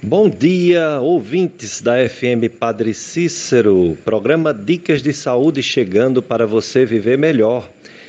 [0.00, 7.18] Bom dia, ouvintes da FM Padre Cícero, programa Dicas de Saúde chegando para você viver
[7.18, 7.68] melhor.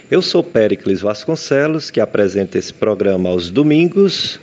[0.09, 4.39] Eu sou Péricles Vasconcelos, que apresenta esse programa aos domingos.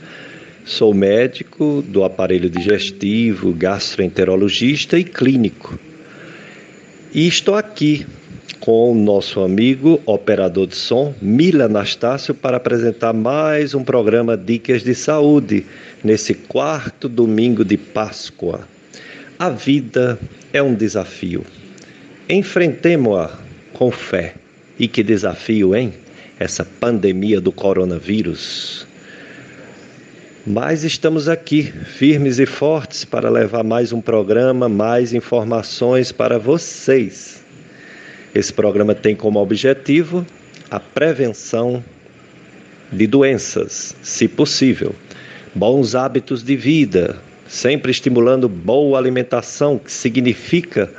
[0.65, 5.79] Sou médico do aparelho digestivo, gastroenterologista e clínico.
[7.13, 8.05] E estou aqui
[8.59, 14.83] com o nosso amigo operador de som, Mila Anastácio, para apresentar mais um programa Dicas
[14.83, 15.65] de Saúde
[16.03, 18.67] nesse quarto domingo de Páscoa.
[19.37, 20.19] A vida
[20.53, 21.45] é um desafio.
[22.29, 23.37] Enfrentemo-a
[23.73, 24.35] com fé.
[24.79, 25.93] E que desafio, hein?
[26.39, 28.85] Essa pandemia do coronavírus.
[30.45, 37.43] Mas estamos aqui, firmes e fortes, para levar mais um programa, mais informações para vocês.
[38.33, 40.25] Esse programa tem como objetivo
[40.69, 41.83] a prevenção
[42.91, 44.95] de doenças, se possível,
[45.53, 50.89] bons hábitos de vida, sempre estimulando boa alimentação, que significa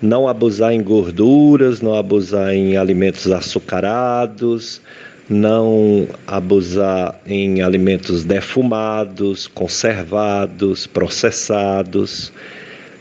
[0.00, 4.80] não abusar em gorduras, não abusar em alimentos açucarados,
[5.28, 12.32] não abusar em alimentos defumados, conservados, processados.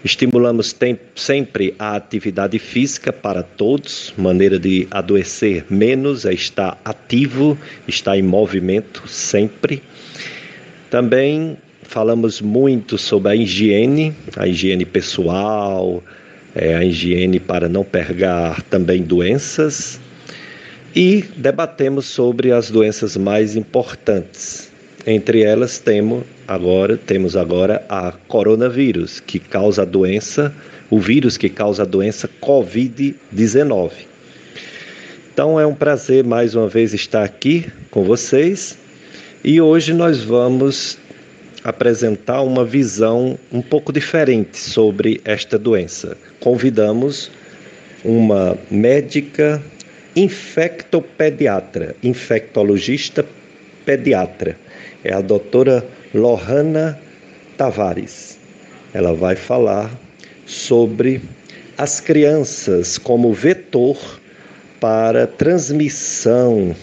[0.03, 0.75] Estimulamos
[1.16, 8.21] sempre a atividade física para todos, maneira de adoecer menos é estar ativo, estar em
[8.21, 9.81] movimento sempre.
[10.89, 16.03] Também falamos muito sobre a higiene, a higiene pessoal,
[16.55, 19.99] é, a higiene para não pegar também doenças.
[20.95, 24.71] E debatemos sobre as doenças mais importantes.
[25.05, 30.53] Entre elas temos agora, temos agora a coronavírus, que causa a doença,
[30.89, 33.91] o vírus que causa a doença COVID-19.
[35.31, 38.78] Então é um prazer mais uma vez estar aqui com vocês
[39.43, 40.97] e hoje nós vamos
[41.63, 46.17] apresentar uma visão um pouco diferente sobre esta doença.
[46.39, 47.31] Convidamos
[48.03, 49.61] uma médica
[50.15, 53.25] infectopediatra, infectologista
[53.86, 54.58] pediatra
[55.03, 56.99] é a doutora Lohana
[57.58, 58.37] Tavares.
[58.93, 59.91] Ela vai falar
[60.45, 61.21] sobre
[61.77, 63.97] as crianças como vetor
[64.80, 66.75] para transmissão,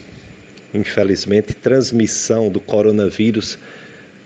[0.76, 3.59] infelizmente, transmissão do coronavírus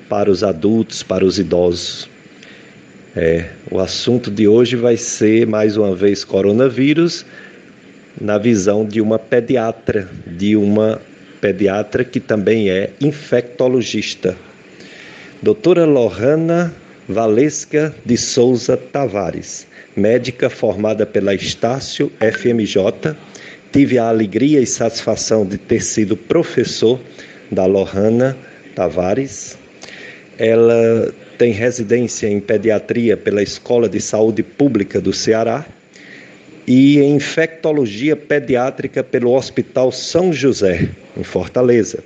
[0.08, 2.08] para os adultos, para os idosos.
[3.16, 7.24] É, o assunto de hoje vai ser mais uma vez coronavírus
[8.20, 11.00] na visão de uma pediatra, de uma
[11.40, 14.36] pediatra que também é infectologista.
[15.42, 16.72] Doutora Lohana
[17.08, 23.16] Valesca de Souza Tavares, médica formada pela Estácio FMJ.
[23.72, 26.98] Tive a alegria e satisfação de ter sido professor
[27.52, 28.36] da Lohana
[28.74, 29.56] Tavares.
[30.36, 35.64] Ela tem residência em pediatria pela Escola de Saúde Pública do Ceará
[36.66, 42.02] e em infectologia pediátrica pelo Hospital São José, em Fortaleza.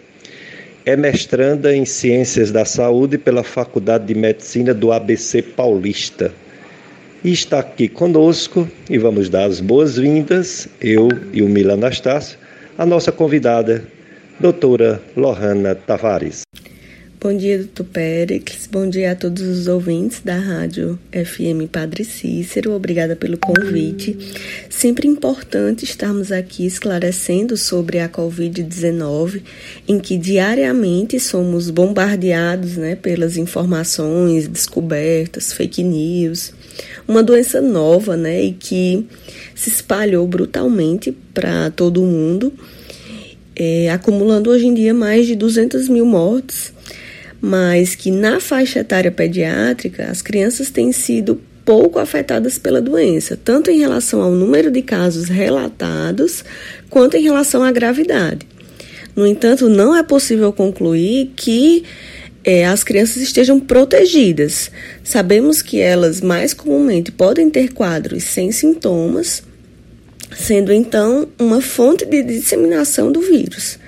[0.85, 6.31] É mestranda em Ciências da Saúde pela Faculdade de Medicina do ABC Paulista.
[7.25, 12.39] E está aqui conosco e vamos dar as boas-vindas, eu e o Mila Anastácio,
[12.77, 13.83] a nossa convidada,
[14.39, 16.43] doutora Lohana Tavares.
[17.19, 18.69] Bom dia, doutor Péricles.
[18.71, 22.73] Bom dia a todos os ouvintes da Rádio FM Padre Cícero.
[22.73, 24.19] Obrigada pelo convite.
[24.69, 29.41] Sempre importante estarmos aqui esclarecendo sobre a Covid-19,
[29.89, 36.53] em que diariamente somos bombardeados né, pelas informações, descobertas, fake news.
[37.07, 39.07] Uma doença nova né, e que
[39.55, 42.53] se espalhou brutalmente para todo o mundo,
[43.55, 46.73] é, acumulando hoje em dia mais de 200 mil mortes
[47.45, 53.71] mas que na faixa etária pediátrica as crianças têm sido pouco afetadas pela doença, tanto
[53.71, 56.43] em relação ao número de casos relatados,
[56.89, 58.47] quanto em relação à gravidade.
[59.15, 61.85] No entanto, não é possível concluir que
[62.45, 64.71] é, as crianças estejam protegidas.
[65.03, 69.43] Sabemos que elas mais comumente podem ter quadros sem sintomas,
[70.37, 73.79] sendo então uma fonte de disseminação do vírus.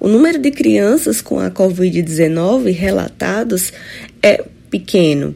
[0.00, 3.72] O número de crianças com a Covid-19 relatados
[4.20, 5.34] é pequeno.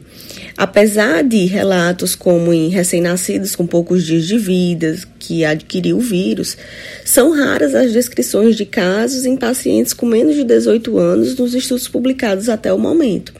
[0.57, 6.57] Apesar de relatos como em recém-nascidos com poucos dias de vida que adquiriu o vírus,
[7.05, 11.87] são raras as descrições de casos em pacientes com menos de 18 anos nos estudos
[11.87, 13.33] publicados até o momento.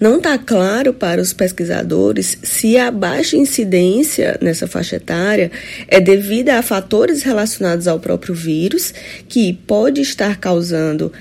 [0.00, 5.50] Não está claro para os pesquisadores se a baixa incidência nessa faixa etária
[5.88, 8.94] é devida a fatores relacionados ao próprio vírus,
[9.28, 11.12] que pode estar causando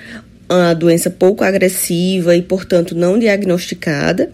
[0.50, 4.31] a doença pouco agressiva e, portanto, não diagnosticada,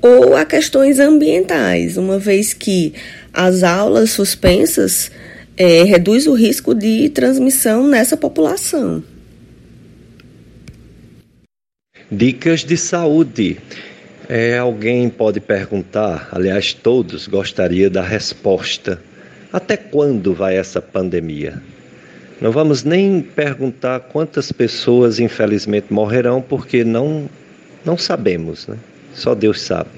[0.00, 2.92] ou a questões ambientais, uma vez que
[3.32, 5.10] as aulas suspensas
[5.56, 9.02] é, reduz o risco de transmissão nessa população.
[12.10, 13.58] Dicas de saúde.
[14.28, 19.00] É, alguém pode perguntar, aliás, todos gostaria da resposta.
[19.52, 21.62] Até quando vai essa pandemia?
[22.40, 27.28] Não vamos nem perguntar quantas pessoas, infelizmente, morrerão, porque não,
[27.84, 28.76] não sabemos, né?
[29.12, 29.90] Só Deus sabe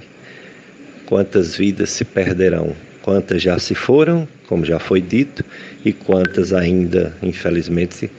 [1.05, 5.45] quantas vidas se perderão, quantas já se foram, como já foi dito,
[5.85, 8.11] e quantas ainda, infelizmente,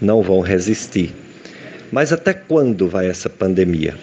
[0.00, 1.12] não vão resistir.
[1.90, 3.94] Mas até quando vai essa pandemia?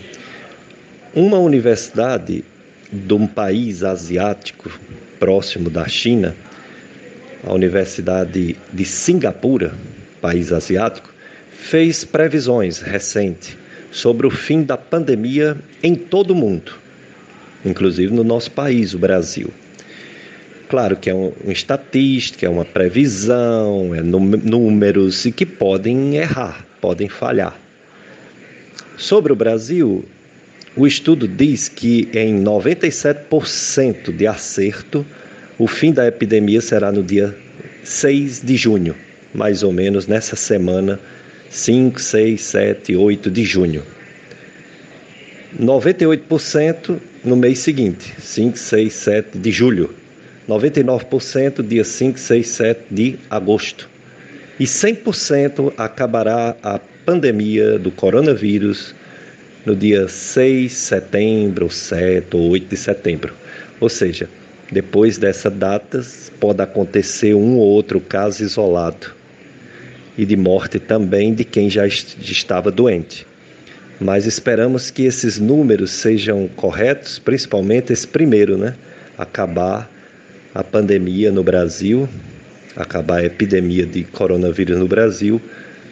[1.14, 2.44] Uma universidade
[2.92, 4.70] de um país asiático
[5.20, 6.36] próximo da China,
[7.46, 9.74] a Universidade de Singapura,
[10.22, 11.14] país asiático,
[11.52, 13.58] fez previsões recentes
[13.92, 16.74] sobre o fim da pandemia em todo o mundo,
[17.66, 19.52] inclusive no nosso país, o Brasil.
[20.70, 27.08] Claro que é uma estatística, é uma previsão, é números e que podem errar, podem
[27.08, 27.56] falhar.
[28.98, 30.04] Sobre o Brasil,
[30.76, 35.06] o estudo diz que em 97% de acerto,
[35.58, 37.36] o fim da epidemia será no dia
[37.84, 38.96] 6 de junho,
[39.34, 41.00] mais ou menos nessa semana,
[41.50, 43.84] 5, 6, 7, 8 de junho.
[45.60, 49.94] 98% no mês seguinte, 5, 6, 7 de julho.
[50.50, 53.88] 99% dia 5, 6, 7 de agosto.
[54.60, 58.96] E 100% acabará a pandemia do coronavírus
[59.66, 63.34] no dia 6 de setembro, 7 ou 8 de setembro.
[63.80, 64.28] Ou seja,
[64.72, 66.02] depois dessa data
[66.40, 69.14] pode acontecer um ou outro caso isolado
[70.18, 73.26] e de morte também de quem já estava doente.
[74.00, 78.76] Mas esperamos que esses números sejam corretos, principalmente esse primeiro, né?
[79.18, 79.90] Acabar
[80.54, 82.08] a pandemia no Brasil,
[82.76, 85.42] acabar a epidemia de coronavírus no Brasil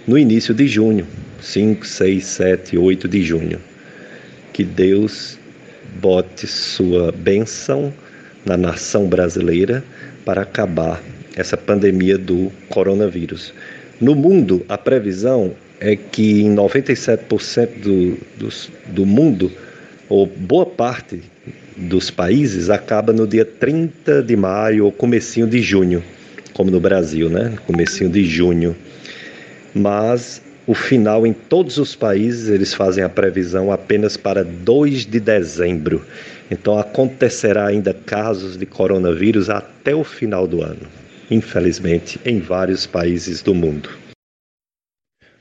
[0.08, 1.06] no início de junho,
[1.42, 3.60] 5, 6, 7, 8 de junho.
[4.52, 5.38] Que Deus
[6.00, 7.94] bote sua bênção
[8.46, 9.84] na nação brasileira
[10.26, 11.02] para acabar
[11.36, 13.54] essa pandemia do coronavírus.
[14.00, 18.50] No mundo, a previsão é que em 97% do, do,
[18.88, 19.52] do mundo,
[20.10, 21.22] ou boa parte
[21.78, 26.04] dos países, acaba no dia 30 de maio ou comecinho de junho,
[26.54, 27.54] como no Brasil, né?
[27.66, 28.76] Comecinho de junho
[29.74, 35.20] mas o final em todos os países eles fazem a previsão apenas para 2 de
[35.20, 36.06] dezembro.
[36.51, 40.86] Então acontecerá ainda casos de coronavírus até o final do ano,
[41.31, 43.89] infelizmente, em vários países do mundo.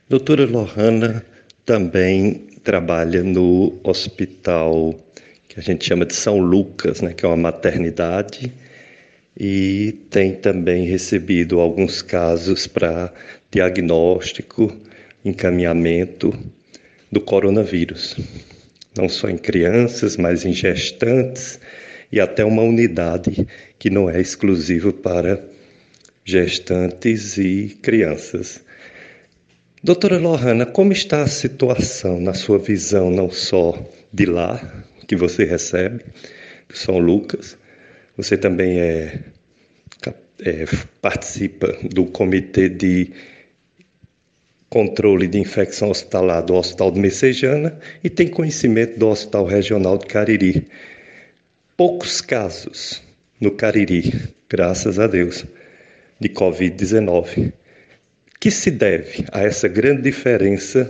[0.07, 1.25] Doutora Lohana
[1.65, 4.95] também trabalha no hospital
[5.49, 8.53] que a gente chama de São Lucas, né, que é uma maternidade,
[9.37, 13.13] e tem também recebido alguns casos para
[13.51, 14.73] diagnóstico,
[15.25, 16.33] encaminhamento
[17.11, 18.15] do coronavírus,
[18.97, 21.59] não só em crianças, mas em gestantes
[22.11, 23.47] e até uma unidade
[23.79, 25.43] que não é exclusiva para
[26.25, 28.61] gestantes e crianças.
[29.83, 33.75] Doutora Lohana, como está a situação na sua visão, não só
[34.13, 36.03] de lá, que você recebe,
[36.69, 37.57] do São Lucas,
[38.15, 39.19] você também é,
[40.41, 40.65] é
[41.01, 43.11] participa do comitê de
[44.71, 50.05] controle de infecção hospitalar do Hospital de Messejana e tem conhecimento do Hospital Regional de
[50.05, 50.65] Cariri.
[51.75, 53.03] Poucos casos
[53.39, 55.45] no Cariri, graças a Deus,
[56.21, 57.51] de Covid-19.
[58.39, 60.89] Que se deve a essa grande diferença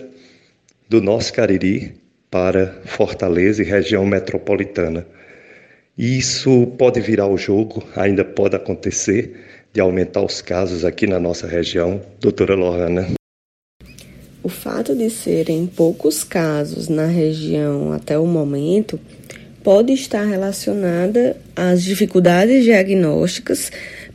[0.88, 1.96] do nosso Cariri
[2.30, 5.08] para Fortaleza e região metropolitana?
[5.98, 9.34] E isso pode virar o jogo, ainda pode acontecer,
[9.74, 13.21] de aumentar os casos aqui na nossa região, doutora Lohana.
[14.44, 19.00] O fato de serem poucos casos na região até o momento
[19.64, 23.72] pode estar relacionada às dificuldades diagnósticas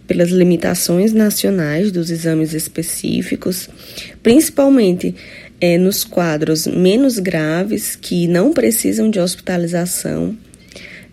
[0.06, 3.68] pelas limitações nacionais dos exames específicos,
[4.22, 5.14] principalmente
[5.60, 10.36] é, nos quadros menos graves que não precisam de hospitalização.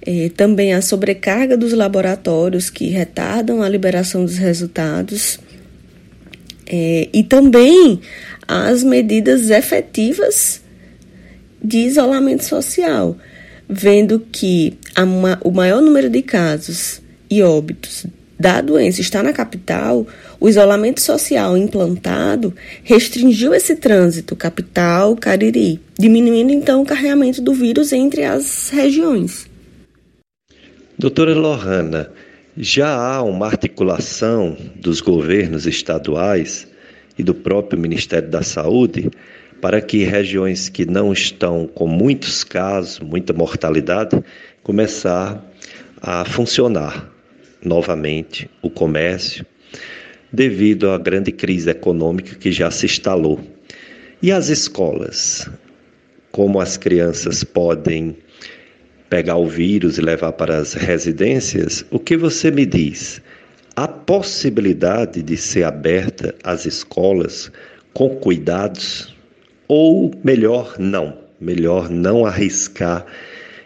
[0.06, 5.40] É, também a sobrecarga dos laboratórios que retardam a liberação dos resultados.
[6.68, 8.02] É, e também
[8.48, 10.62] as medidas efetivas
[11.64, 13.18] de isolamento social,
[13.70, 14.78] vendo que
[15.44, 18.06] o maior número de casos e óbitos
[18.38, 20.06] da doença está na capital,
[20.40, 28.24] o isolamento social implantado restringiu esse trânsito capital-cariri, diminuindo então o carregamento do vírus entre
[28.26, 29.48] as regiões.
[31.00, 32.12] Doutora Lohana,
[32.58, 36.68] já há uma articulação dos governos estaduais
[37.18, 39.10] e do próprio Ministério da Saúde
[39.62, 44.22] para que regiões que não estão com muitos casos, muita mortalidade,
[44.62, 45.42] começar
[46.02, 47.10] a funcionar
[47.64, 49.46] novamente o comércio,
[50.32, 53.40] devido à grande crise econômica que já se instalou.
[54.22, 55.50] E as escolas?
[56.32, 58.18] Como as crianças podem
[59.10, 61.86] pegar o vírus e levar para as residências?
[61.90, 63.22] O que você me diz?
[63.76, 67.52] A possibilidade de ser aberta as escolas
[67.94, 69.16] com cuidados?
[69.68, 71.18] Ou melhor, não?
[71.40, 73.06] Melhor não arriscar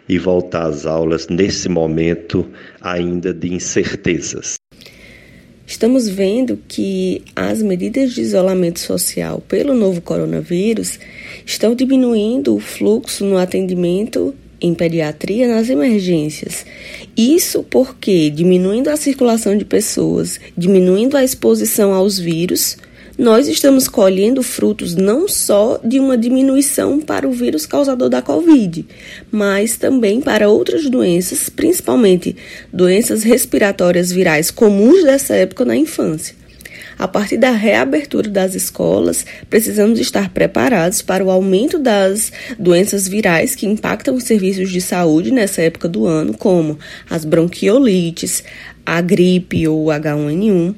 [0.08, 2.48] e voltar às aulas nesse momento
[2.80, 4.58] ainda de incertezas
[5.68, 10.98] estamos vendo que as medidas de isolamento social pelo novo coronavírus
[11.44, 16.64] estão diminuindo o fluxo no atendimento em pediatria nas emergências.
[17.16, 22.76] Isso porque, diminuindo a circulação de pessoas, diminuindo a exposição aos vírus,
[23.18, 28.86] nós estamos colhendo frutos não só de uma diminuição para o vírus causador da Covid,
[29.28, 32.36] mas também para outras doenças, principalmente
[32.72, 36.37] doenças respiratórias virais comuns dessa época na infância.
[36.98, 43.54] A partir da reabertura das escolas, precisamos estar preparados para o aumento das doenças virais
[43.54, 46.78] que impactam os serviços de saúde nessa época do ano, como
[47.08, 48.42] as bronquiolites,
[48.84, 50.74] a gripe ou H1N1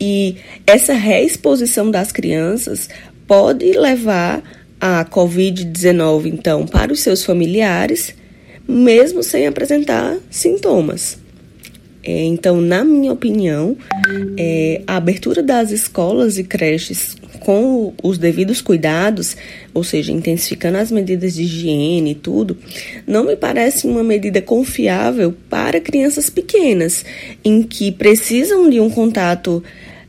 [0.00, 2.88] e essa reexposição das crianças
[3.26, 4.42] pode levar
[4.80, 8.14] a Covid-19, então, para os seus familiares,
[8.66, 11.18] mesmo sem apresentar sintomas.
[12.10, 13.76] É, então, na minha opinião,
[14.36, 19.36] é, a abertura das escolas e creches com os devidos cuidados,
[19.72, 22.58] ou seja, intensificando as medidas de higiene e tudo,
[23.06, 27.04] não me parece uma medida confiável para crianças pequenas,
[27.44, 29.62] em que precisam de um contato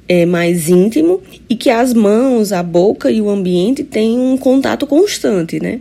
[0.09, 4.87] é, mais íntimo e que as mãos, a boca e o ambiente têm um contato
[4.87, 5.79] constante, né?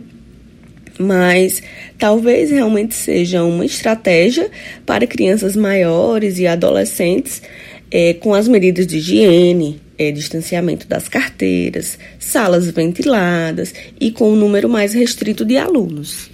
[0.99, 1.61] Mas
[1.97, 4.49] talvez realmente seja uma estratégia
[4.85, 7.41] para crianças maiores e adolescentes
[7.91, 14.35] é, com as medidas de higiene, é, distanciamento das carteiras, salas ventiladas e com um
[14.35, 16.29] número mais restrito de alunos.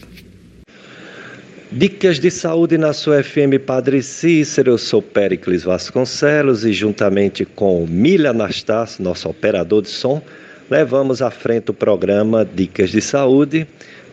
[1.70, 7.86] Dicas de saúde na sua FM Padre Cícero, eu sou Péricles Vasconcelos e juntamente com
[7.86, 10.22] Milha Anastácio, nosso operador de som,
[10.70, 13.68] levamos à frente o programa Dicas de Saúde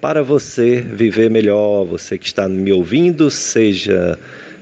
[0.05, 4.19] para você viver melhor, você que está me ouvindo, seja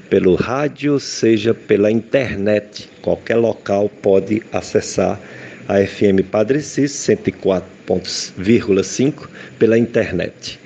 [0.09, 5.19] pelo rádio, seja pela internet, qualquer local pode acessar
[5.67, 9.27] a FM Padre Cícero 104,5
[9.59, 10.57] pela internet.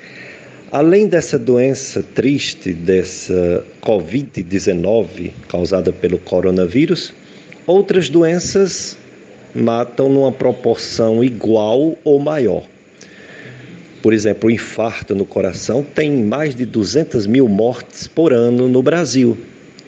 [0.72, 7.12] Além dessa doença triste, dessa Covid-19 causada pelo coronavírus,
[7.66, 8.96] outras doenças
[9.56, 12.77] matam numa proporção igual ou maior.
[14.02, 18.84] Por exemplo, o infarto no coração tem mais de 200 mil mortes por ano no
[18.84, 19.36] Brasil,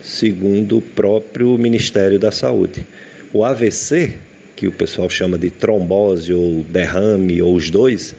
[0.02, 2.86] segundo o próprio Ministério da Saúde.
[3.32, 4.16] O AVC,
[4.56, 8.16] que o pessoal chama de trombose ou derrame ou os dois,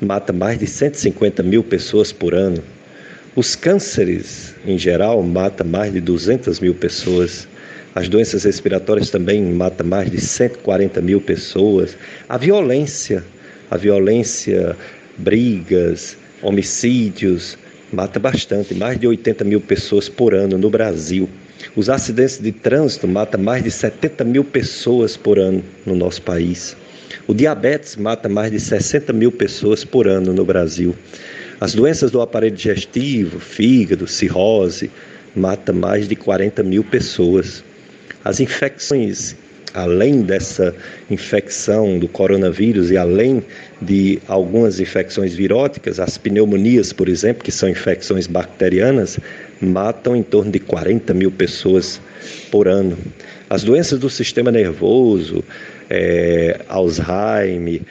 [0.00, 2.62] mata mais de 150 mil pessoas por ano.
[3.34, 7.48] Os cânceres, em geral, matam mais de 200 mil pessoas.
[7.94, 11.96] As doenças respiratórias também matam mais de 140 mil pessoas.
[12.28, 13.24] A violência,
[13.70, 14.76] a violência,
[15.18, 17.56] brigas, homicídios,
[17.92, 21.28] mata bastante, mais de 80 mil pessoas por ano no Brasil.
[21.74, 26.76] Os acidentes de trânsito matam mais de 70 mil pessoas por ano no nosso país.
[27.26, 30.94] O diabetes mata mais de 60 mil pessoas por ano no Brasil.
[31.60, 34.90] As doenças do aparelho digestivo, fígado, cirrose,
[35.34, 37.64] mata mais de 40 mil pessoas.
[38.24, 39.36] As infecções,
[39.74, 40.74] além dessa
[41.10, 43.42] infecção do coronavírus e além
[43.80, 49.18] de algumas infecções viróticas, as pneumonias, por exemplo, que são infecções bacterianas,
[49.60, 52.00] matam em torno de 40 mil pessoas
[52.50, 52.96] por ano.
[53.48, 55.44] As doenças do sistema nervoso,
[55.88, 57.82] é, Alzheimer,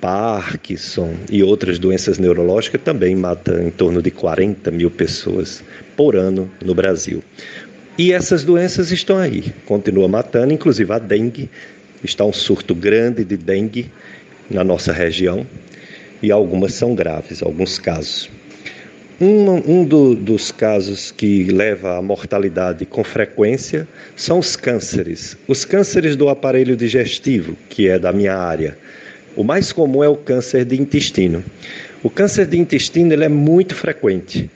[0.00, 5.64] Parkinson e outras doenças neurológicas também matam em torno de 40 mil pessoas
[5.96, 7.22] por ano no Brasil.
[7.96, 11.48] E essas doenças estão aí, continua matando, inclusive a dengue.
[12.02, 13.90] Está um surto grande de dengue
[14.50, 15.46] na nossa região
[16.20, 18.28] e algumas são graves, alguns casos.
[19.20, 23.86] Um, um do, dos casos que leva à mortalidade com frequência
[24.16, 25.36] são os cânceres.
[25.46, 28.76] Os cânceres do aparelho digestivo, que é da minha área.
[29.36, 31.44] O mais comum é o câncer de intestino.
[32.02, 34.50] O câncer de intestino ele é muito frequente.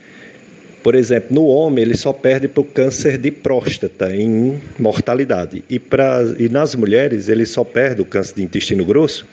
[0.89, 5.63] Por exemplo, no homem ele só perde para o câncer de próstata em mortalidade.
[5.69, 9.27] E, pra, e nas mulheres ele só perde o câncer de intestino grosso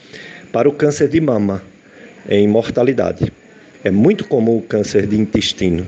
[0.52, 1.64] para o câncer de mama
[2.30, 3.32] em mortalidade.
[3.86, 5.86] É muito comum o câncer de intestino.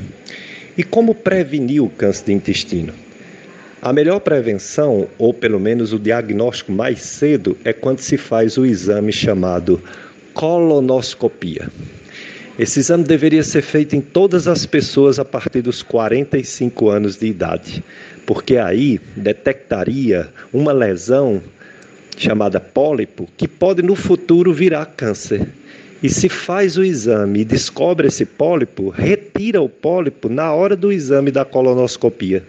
[0.77, 2.93] E como prevenir o câncer de intestino?
[3.81, 8.65] A melhor prevenção, ou pelo menos o diagnóstico mais cedo, é quando se faz o
[8.65, 9.83] exame chamado
[10.33, 11.67] colonoscopia.
[12.59, 17.27] Esse exame deveria ser feito em todas as pessoas a partir dos 45 anos de
[17.27, 17.83] idade,
[18.25, 21.39] porque aí detectaria uma lesão
[22.17, 25.47] chamada pólipo que pode no futuro virar câncer.
[26.01, 30.91] E se faz o exame e descobre esse pólipo, retira o pólipo na hora do
[30.91, 32.43] exame da colonoscopia.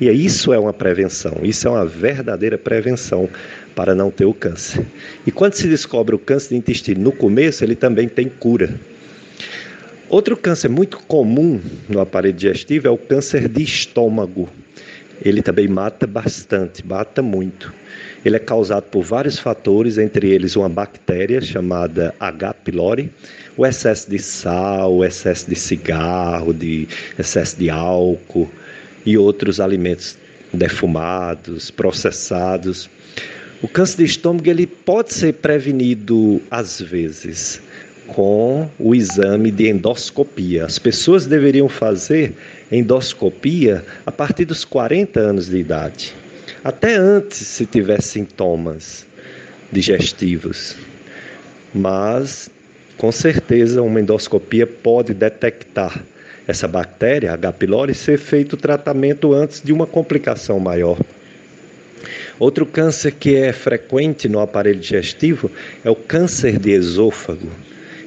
[0.00, 3.28] E isso é uma prevenção, isso é uma verdadeira prevenção
[3.76, 4.84] para não ter o câncer.
[5.24, 8.74] E quando se descobre o câncer de intestino no começo, ele também tem cura.
[10.12, 14.46] Outro câncer muito comum no aparelho digestivo é o câncer de estômago.
[15.24, 17.72] Ele também mata bastante, mata muito.
[18.22, 22.52] Ele é causado por vários fatores, entre eles uma bactéria chamada H.
[22.52, 23.10] pylori,
[23.56, 26.86] o excesso de sal, o excesso de cigarro, de
[27.18, 28.50] excesso de álcool
[29.06, 30.18] e outros alimentos
[30.52, 32.90] defumados, processados.
[33.62, 37.62] O câncer de estômago ele pode ser prevenido às vezes
[38.14, 40.64] com o exame de endoscopia.
[40.66, 42.34] As pessoas deveriam fazer
[42.70, 46.14] endoscopia a partir dos 40 anos de idade
[46.64, 49.06] até antes se tiver sintomas
[49.70, 50.76] digestivos.
[51.74, 52.50] Mas,
[52.96, 56.04] com certeza, uma endoscopia pode detectar
[56.46, 57.52] essa bactéria, H.
[57.52, 60.98] pylori, ser feito o tratamento antes de uma complicação maior.
[62.38, 65.50] Outro câncer que é frequente no aparelho digestivo
[65.84, 67.48] é o câncer de esôfago.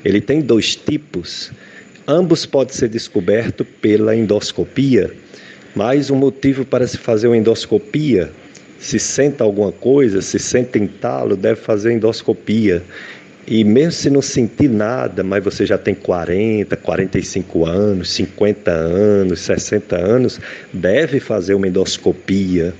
[0.05, 1.51] Ele tem dois tipos.
[2.07, 5.12] Ambos podem ser descobertos pela endoscopia,
[5.75, 8.31] mas o motivo para se fazer uma endoscopia
[8.77, 12.83] se senta alguma coisa, se sente entalo, deve fazer endoscopia.
[13.48, 19.39] E mesmo se não sentir nada, mas você já tem 40, 45 anos, 50 anos,
[19.39, 20.39] 60 anos,
[20.72, 22.74] deve fazer uma endoscopia.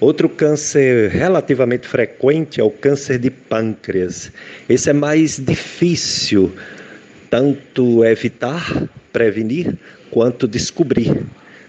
[0.00, 4.30] Outro câncer relativamente frequente é o câncer de pâncreas.
[4.68, 6.52] Esse é mais difícil
[7.30, 9.76] tanto evitar, prevenir,
[10.10, 11.24] quanto descobrir.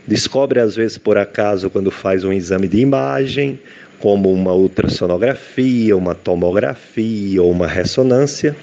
[0.08, 3.60] Descobre às vezes por acaso quando faz um exame de imagem,
[3.99, 8.56] como uma ultrassonografia, uma tomografia ou uma ressonância.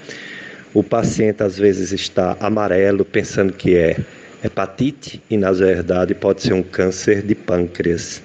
[0.73, 3.97] O paciente às vezes está amarelo pensando que é
[4.43, 8.21] hepatite e na verdade pode ser um câncer de pâncreas.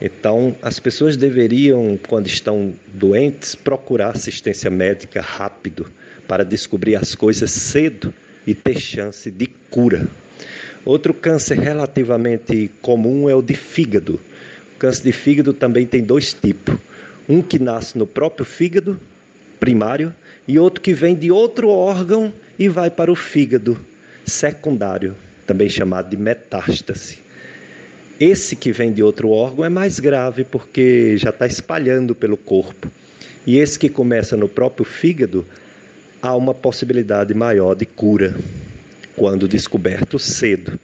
[0.00, 5.90] Então, as pessoas deveriam, quando estão doentes, procurar assistência médica rápido
[6.28, 8.12] para descobrir as coisas cedo
[8.46, 10.06] e ter chance de cura.
[10.84, 14.20] Outro câncer relativamente comum é o de fígado.
[14.74, 16.76] O câncer de fígado também tem dois tipos:
[17.28, 19.00] um que nasce no próprio fígado
[19.58, 20.14] primário
[20.46, 23.78] e outro que vem de outro órgão e vai para o fígado
[24.26, 27.25] secundário, também chamado de metástase.
[28.18, 32.90] Esse que vem de outro órgão é mais grave porque já está espalhando pelo corpo.
[33.46, 35.44] E esse que começa no próprio fígado,
[36.22, 38.34] há uma possibilidade maior de cura
[39.14, 40.78] quando descoberto cedo.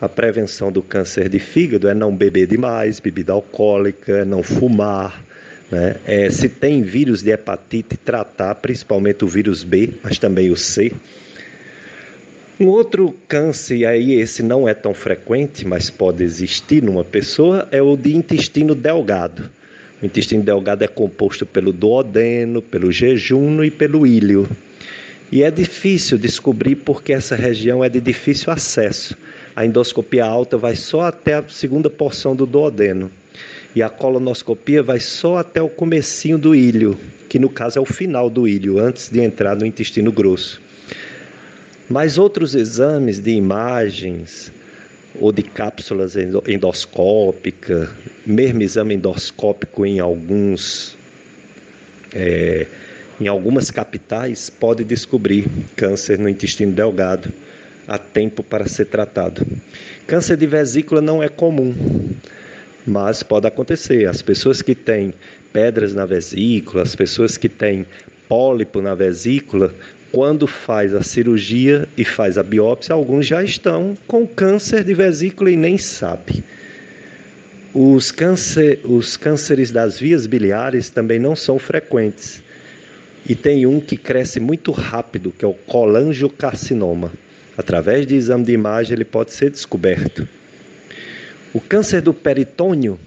[0.00, 5.24] A prevenção do câncer de fígado é não beber demais, bebida alcoólica, não fumar.
[5.70, 5.96] Né?
[6.04, 10.92] É, se tem vírus de hepatite, tratar principalmente o vírus B, mas também o C.
[12.58, 17.82] Um outro câncer, aí esse não é tão frequente, mas pode existir numa pessoa, é
[17.82, 19.50] o de intestino delgado.
[20.00, 24.48] O intestino delgado é composto pelo duodeno, pelo jejum e pelo íleo.
[25.32, 29.16] E é difícil descobrir porque essa região é de difícil acesso.
[29.56, 33.10] A endoscopia alta vai só até a segunda porção do duodeno.
[33.74, 36.96] E a colonoscopia vai só até o comecinho do ilho,
[37.28, 40.62] que no caso é o final do ilho, antes de entrar no intestino grosso.
[41.88, 44.50] Mas outros exames de imagens
[45.20, 47.88] ou de cápsulas endoscópicas,
[48.26, 50.96] mesmo exame endoscópico em alguns
[52.12, 52.66] é,
[53.20, 57.32] em algumas capitais, pode descobrir câncer no intestino delgado
[57.86, 59.46] a tempo para ser tratado.
[60.06, 61.74] Câncer de vesícula não é comum,
[62.86, 64.08] mas pode acontecer.
[64.08, 65.12] As pessoas que têm
[65.52, 67.86] pedras na vesícula, as pessoas que têm
[68.28, 69.72] pólipo na vesícula,
[70.14, 75.50] quando faz a cirurgia e faz a biópsia, alguns já estão com câncer de vesícula
[75.50, 76.44] e nem sabe.
[77.74, 82.40] Os, câncer, os cânceres das vias biliares também não são frequentes.
[83.28, 87.10] E tem um que cresce muito rápido, que é o colangiocarcinoma.
[87.58, 90.28] Através de exame de imagem ele pode ser descoberto.
[91.52, 93.00] O câncer do peritônio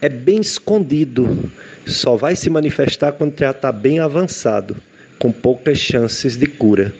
[0.00, 1.50] é bem escondido,
[1.84, 4.76] só vai se manifestar quando já está bem avançado,
[5.22, 6.92] com poucas chances de cura.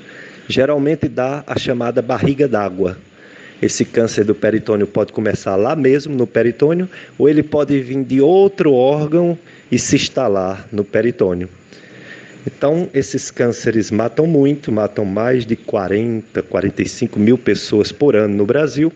[0.46, 2.96] Geralmente dá a chamada barriga d'água.
[3.60, 8.20] Esse câncer do peritônio pode começar lá mesmo, no peritônio, ou ele pode vir de
[8.20, 9.36] outro órgão
[9.72, 11.48] e se instalar no peritônio.
[12.46, 18.46] Então, esses cânceres matam muito, matam mais de 40, 45 mil pessoas por ano no
[18.46, 18.92] Brasil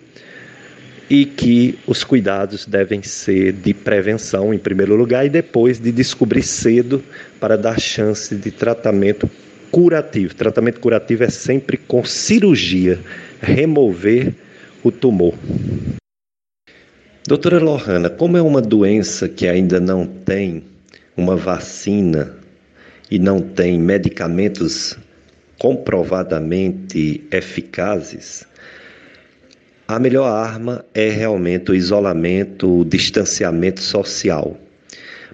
[1.09, 6.42] e que os cuidados devem ser de prevenção em primeiro lugar e depois de descobrir
[6.42, 7.03] cedo
[7.38, 9.31] para dar chance de tratamento
[9.71, 10.35] curativo.
[10.35, 12.99] Tratamento curativo é sempre com cirurgia,
[13.40, 14.35] remover
[14.83, 15.35] o tumor.
[17.27, 20.62] Doutora Lohana, como é uma doença que ainda não tem
[21.16, 22.37] uma vacina
[23.11, 24.97] e não tem medicamentos
[25.59, 28.47] comprovadamente eficazes,
[29.88, 34.59] a melhor arma é realmente o isolamento, o distanciamento social.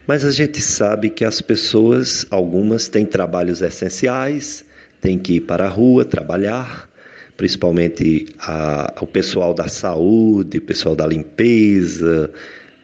[0.06, 4.64] Mas a gente sabe que as pessoas, algumas têm trabalhos essenciais,
[5.00, 6.90] têm que ir para a rua trabalhar,
[7.36, 12.30] principalmente a, o pessoal da saúde, o pessoal da limpeza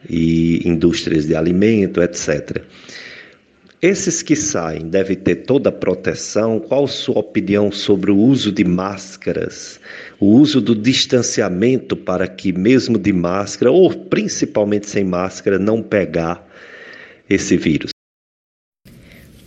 [0.09, 2.63] e indústrias de alimento, etc.
[3.81, 6.59] Esses que saem devem ter toda a proteção.
[6.59, 9.79] Qual sua opinião sobre o uso de máscaras,
[10.19, 16.45] o uso do distanciamento para que, mesmo de máscara, ou principalmente sem máscara, não pegar
[17.29, 17.91] esse vírus?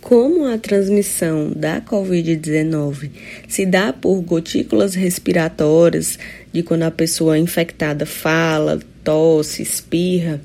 [0.01, 3.09] Como a transmissão da Covid-19
[3.47, 6.19] se dá por gotículas respiratórias,
[6.51, 10.41] de quando a pessoa infectada fala, tosse, espirra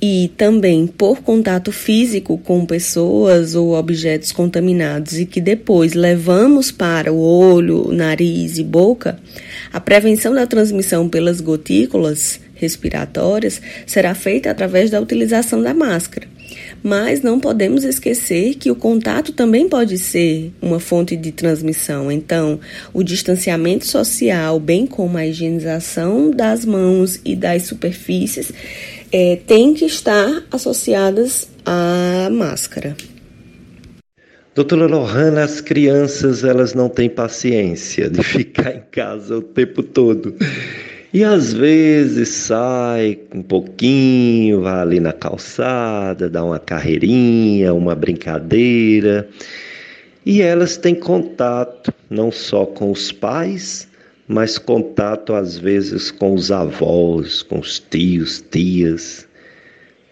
[0.00, 7.12] e também por contato físico com pessoas ou objetos contaminados e que depois levamos para
[7.12, 9.18] o olho, nariz e boca,
[9.72, 16.28] a prevenção da transmissão pelas gotículas respiratórias será feita através da utilização da máscara.
[16.82, 22.12] Mas não podemos esquecer que o contato também pode ser uma fonte de transmissão.
[22.12, 22.60] Então,
[22.92, 28.52] o distanciamento social, bem como a higienização das mãos e das superfícies,
[29.16, 32.96] é, têm que estar associadas à máscara.
[34.56, 40.34] Doutora Lohana, as crianças elas não têm paciência de ficar em casa o tempo todo.
[41.12, 49.28] E às vezes sai um pouquinho, vai ali na calçada, dá uma carreirinha, uma brincadeira.
[50.26, 53.86] E elas têm contato não só com os pais,
[54.26, 59.26] mas contato às vezes com os avós, com os tios, tias.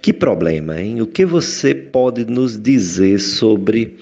[0.01, 1.01] Que problema, hein?
[1.01, 3.99] O que você pode nos dizer sobre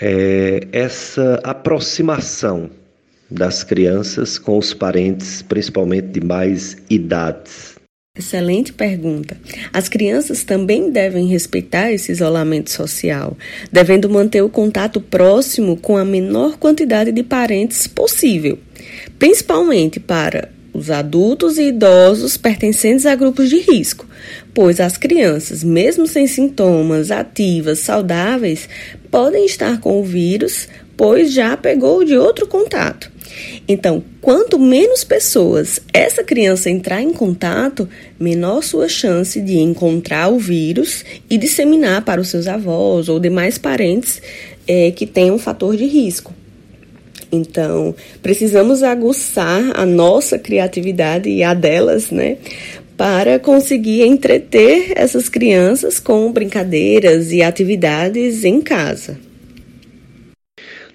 [0.00, 2.70] é, essa aproximação
[3.30, 7.76] das crianças com os parentes, principalmente de mais idades?
[8.18, 9.36] Excelente pergunta.
[9.72, 13.36] As crianças também devem respeitar esse isolamento social,
[13.70, 18.58] devendo manter o contato próximo com a menor quantidade de parentes possível,
[19.18, 24.06] principalmente para os adultos e idosos pertencentes a grupos de risco,
[24.52, 28.68] pois as crianças, mesmo sem sintomas, ativas, saudáveis,
[29.10, 33.10] podem estar com o vírus, pois já pegou de outro contato.
[33.68, 40.38] Então, quanto menos pessoas essa criança entrar em contato, menor sua chance de encontrar o
[40.38, 44.22] vírus e disseminar para os seus avós ou demais parentes
[44.66, 46.34] é, que tenham um fator de risco.
[47.30, 52.38] Então, precisamos aguçar a nossa criatividade e a delas, né?
[52.96, 59.18] Para conseguir entreter essas crianças com brincadeiras e atividades em casa.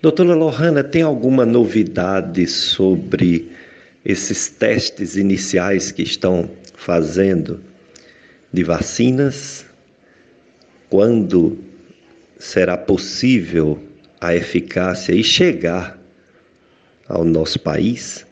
[0.01, 3.51] Doutora Lohana, tem alguma novidade sobre
[4.03, 7.61] esses testes iniciais que estão fazendo
[8.51, 9.63] de vacinas?
[10.89, 11.59] Quando
[12.39, 13.79] será possível
[14.19, 16.00] a eficácia e chegar
[17.07, 18.25] ao nosso país?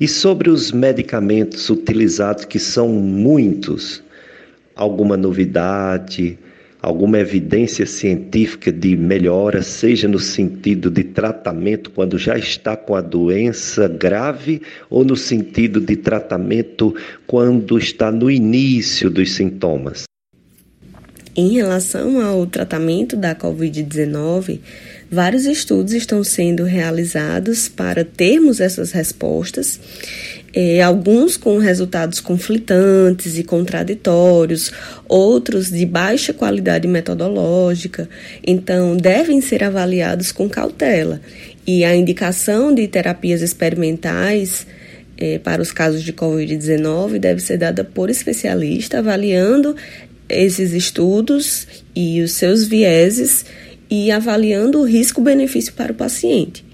[0.00, 4.02] E sobre os medicamentos utilizados, que são muitos,
[4.74, 6.38] alguma novidade?
[6.82, 13.00] alguma evidência científica de melhora, seja no sentido de tratamento quando já está com a
[13.00, 16.92] doença grave ou no sentido de tratamento
[17.24, 20.02] quando está no início dos sintomas?
[21.34, 24.58] Em relação ao tratamento da Covid-19,
[25.12, 29.78] Vários estudos estão sendo realizados para termos essas respostas
[30.54, 34.72] é, alguns com resultados conflitantes e contraditórios,
[35.06, 38.08] outros de baixa qualidade metodológica,
[38.46, 41.20] então devem ser avaliados com cautela.
[41.66, 44.66] E a indicação de terapias experimentais
[45.18, 49.76] é, para os casos de Covid-19 deve ser dada por especialista, avaliando
[50.28, 53.44] esses estudos e os seus vieses
[53.94, 56.64] e avaliando o risco-benefício para o paciente.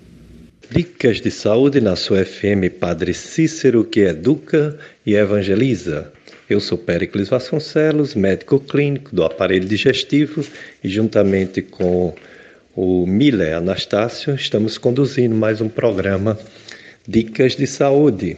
[0.70, 6.12] Dicas de saúde na sua FM Padre Cícero, que educa e evangeliza.
[6.48, 10.44] Eu sou Péricles Vasconcelos, médico clínico do aparelho digestivo,
[10.84, 12.14] e juntamente com
[12.76, 16.38] o Miller Anastácio, estamos conduzindo mais um programa
[17.04, 18.36] Dicas de Saúde.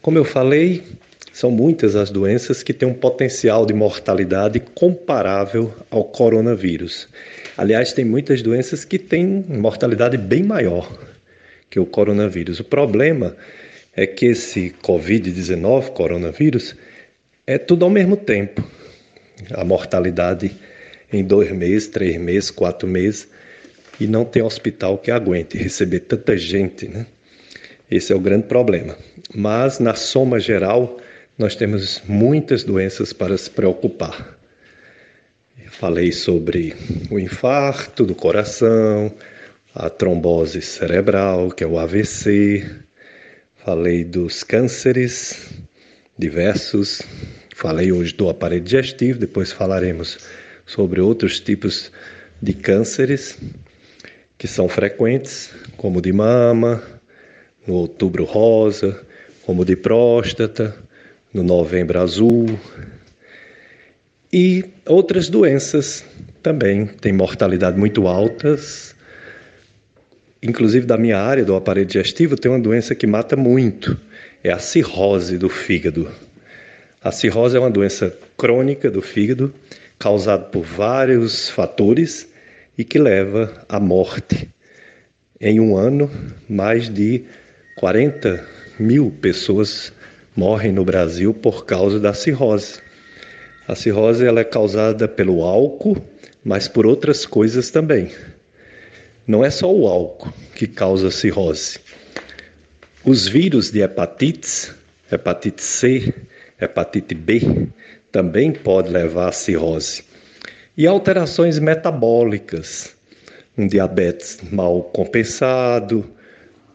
[0.00, 0.84] Como eu falei,
[1.32, 7.08] são muitas as doenças que têm um potencial de mortalidade comparável ao coronavírus.
[7.56, 10.90] Aliás, tem muitas doenças que têm mortalidade bem maior
[11.70, 12.60] que o coronavírus.
[12.60, 13.36] O problema
[13.94, 16.76] é que esse Covid-19, coronavírus,
[17.46, 18.62] é tudo ao mesmo tempo.
[19.52, 20.52] A mortalidade
[21.12, 23.28] em dois meses, três meses, quatro meses,
[23.98, 27.06] e não tem hospital que aguente receber tanta gente, né?
[27.90, 28.96] Esse é o grande problema.
[29.34, 30.98] Mas, na soma geral,
[31.38, 34.35] nós temos muitas doenças para se preocupar.
[35.78, 36.74] Falei sobre
[37.10, 39.12] o infarto do coração,
[39.74, 42.64] a trombose cerebral, que é o AVC.
[43.62, 45.52] Falei dos cânceres
[46.18, 47.02] diversos.
[47.54, 50.18] Falei hoje do aparelho digestivo, depois falaremos
[50.64, 51.92] sobre outros tipos
[52.40, 53.38] de cânceres
[54.38, 56.82] que são frequentes, como de mama,
[57.66, 59.04] no outubro rosa,
[59.44, 60.74] como de próstata,
[61.34, 62.58] no novembro azul,
[64.38, 66.04] e outras doenças
[66.42, 68.94] também têm mortalidade muito altas.
[70.42, 73.98] Inclusive da minha área do aparelho digestivo tem uma doença que mata muito,
[74.44, 76.12] é a cirrose do fígado.
[77.02, 79.54] A cirrose é uma doença crônica do fígado,
[79.98, 82.28] causada por vários fatores
[82.76, 84.50] e que leva à morte.
[85.40, 86.10] Em um ano,
[86.46, 87.24] mais de
[87.78, 88.46] 40
[88.78, 89.90] mil pessoas
[90.36, 92.84] morrem no Brasil por causa da cirrose.
[93.68, 95.96] A cirrose ela é causada pelo álcool,
[96.44, 98.12] mas por outras coisas também.
[99.26, 101.80] Não é só o álcool que causa cirrose.
[103.04, 104.72] Os vírus de hepatites,
[105.10, 106.14] hepatite C,
[106.60, 107.68] hepatite B,
[108.12, 110.04] também podem levar à cirrose.
[110.76, 112.94] E alterações metabólicas,
[113.58, 116.08] um diabetes mal compensado,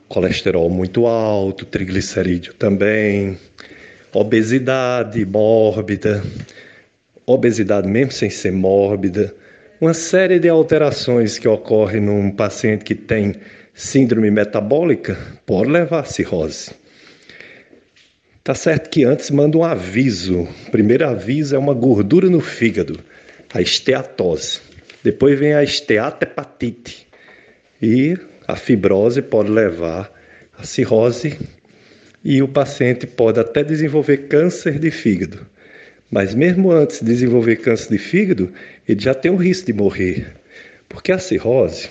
[0.09, 3.37] colesterol muito alto, triglicerídeo também,
[4.11, 6.21] obesidade mórbida,
[7.33, 9.33] obesidade mesmo sem ser mórbida,
[9.79, 13.35] uma série de alterações que ocorrem num paciente que tem
[13.73, 16.71] síndrome metabólica pode levar a cirrose.
[18.43, 20.47] Tá certo que antes manda um aviso.
[20.67, 22.99] O primeiro aviso é uma gordura no fígado,
[23.53, 24.59] a esteatose.
[25.03, 27.07] Depois vem a esteatohepatite.
[27.81, 28.17] E
[28.47, 30.11] a fibrose pode levar
[30.57, 31.39] a cirrose
[32.23, 35.45] e o paciente pode até desenvolver câncer de fígado.
[36.11, 38.51] Mas mesmo antes de desenvolver câncer de fígado,
[38.87, 40.27] ele já tem o risco de morrer.
[40.89, 41.89] Porque a cirrose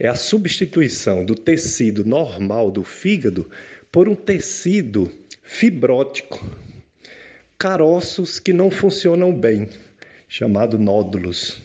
[0.00, 3.48] é a substituição do tecido normal do fígado
[3.92, 5.12] por um tecido
[5.44, 6.44] fibrótico,
[7.56, 9.68] caroços que não funcionam bem,
[10.28, 11.62] chamado nódulos.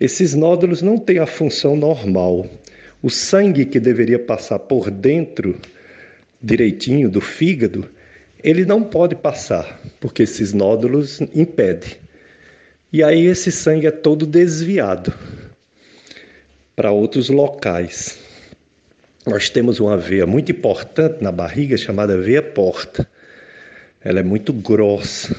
[0.00, 2.50] Esses nódulos não têm a função normal.
[3.00, 5.56] O sangue que deveria passar por dentro
[6.42, 7.88] direitinho do fígado
[8.42, 11.96] ele não pode passar, porque esses nódulos impedem.
[12.92, 15.12] E aí esse sangue é todo desviado
[16.76, 18.18] para outros locais.
[19.26, 23.08] Nós temos uma veia muito importante na barriga chamada veia porta.
[24.00, 25.34] Ela é muito grossa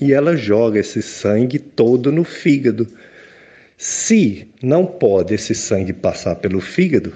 [0.00, 2.88] e ela joga esse sangue todo no fígado.
[3.76, 7.12] Se não pode esse sangue passar pelo fígado,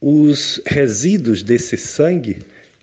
[0.00, 2.38] os resíduos desse sangue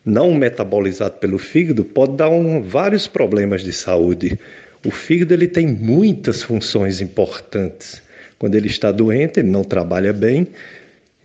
[0.07, 4.39] não metabolizado pelo fígado pode dar um, vários problemas de saúde.
[4.85, 8.01] O fígado ele tem muitas funções importantes.
[8.39, 10.47] Quando ele está doente, ele não trabalha bem,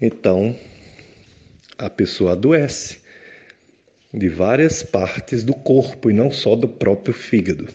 [0.00, 0.58] então
[1.78, 2.98] a pessoa adoece
[4.12, 7.68] de várias partes do corpo e não só do próprio fígado.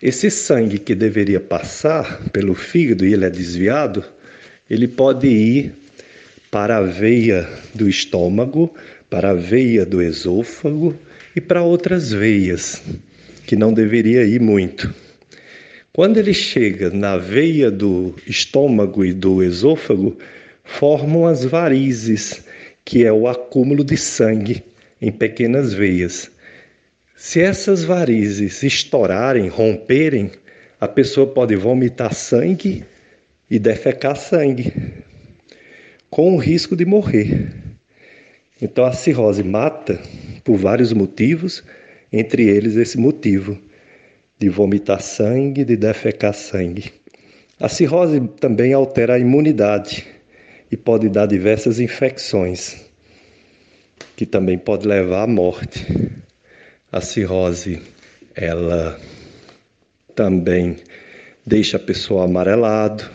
[0.00, 4.04] Esse sangue que deveria passar pelo fígado e ele é desviado,
[4.68, 5.74] ele pode ir
[6.50, 8.74] para a veia do estômago,
[9.12, 10.96] para a veia do esôfago
[11.36, 12.82] e para outras veias,
[13.46, 14.90] que não deveria ir muito.
[15.92, 20.16] Quando ele chega na veia do estômago e do esôfago,
[20.64, 22.42] formam as varizes,
[22.86, 24.64] que é o acúmulo de sangue
[24.98, 26.30] em pequenas veias.
[27.14, 30.30] Se essas varizes estourarem, romperem,
[30.80, 32.82] a pessoa pode vomitar sangue
[33.50, 34.72] e defecar sangue,
[36.08, 37.61] com o risco de morrer.
[38.62, 40.00] Então a cirrose mata
[40.44, 41.64] por vários motivos,
[42.12, 43.58] entre eles esse motivo
[44.38, 46.92] de vomitar sangue, de defecar sangue.
[47.58, 50.06] A cirrose também altera a imunidade
[50.70, 52.86] e pode dar diversas infecções,
[54.16, 55.84] que também pode levar à morte.
[56.92, 57.82] A cirrose,
[58.32, 58.96] ela
[60.14, 60.76] também
[61.44, 63.10] deixa a pessoa amarelado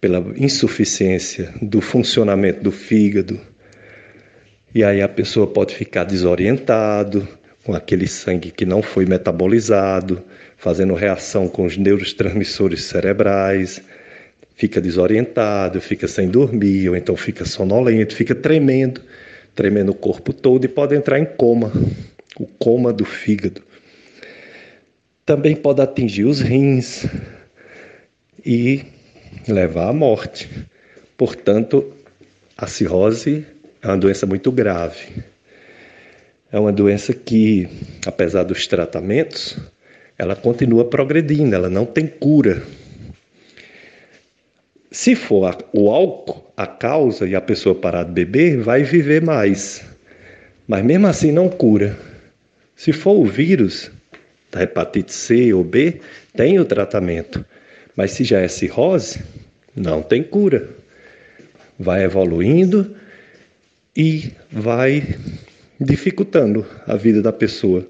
[0.00, 3.49] pela insuficiência do funcionamento do fígado.
[4.72, 7.26] E aí a pessoa pode ficar desorientado,
[7.64, 10.22] com aquele sangue que não foi metabolizado,
[10.56, 13.82] fazendo reação com os neurotransmissores cerebrais,
[14.54, 19.00] fica desorientado, fica sem dormir, ou então fica sonolento, fica tremendo,
[19.54, 21.72] tremendo o corpo todo e pode entrar em coma,
[22.38, 23.62] o coma do fígado.
[25.26, 27.06] Também pode atingir os rins
[28.46, 28.84] e
[29.48, 30.48] levar à morte.
[31.16, 31.92] Portanto,
[32.56, 33.44] a cirrose
[33.82, 35.22] é uma doença muito grave.
[36.52, 37.68] É uma doença que,
[38.04, 39.56] apesar dos tratamentos,
[40.18, 42.62] ela continua progredindo, ela não tem cura.
[44.90, 49.82] Se for o álcool a causa e a pessoa parar de beber, vai viver mais.
[50.66, 51.96] Mas mesmo assim não cura.
[52.76, 53.90] Se for o vírus
[54.50, 56.00] da hepatite C ou B,
[56.34, 57.44] tem o tratamento.
[57.96, 59.22] Mas se já é cirrose,
[59.76, 60.68] não tem cura.
[61.78, 62.94] Vai evoluindo
[63.96, 65.16] e vai
[65.80, 67.86] dificultando a vida da pessoa.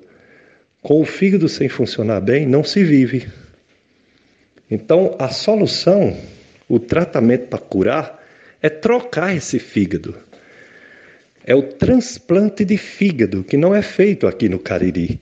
[0.82, 3.28] Com o fígado sem funcionar bem, não se vive.
[4.70, 6.16] Então, a solução,
[6.68, 8.24] o tratamento para curar,
[8.62, 10.14] é trocar esse fígado.
[11.44, 15.20] É o transplante de fígado, que não é feito aqui no Cariri.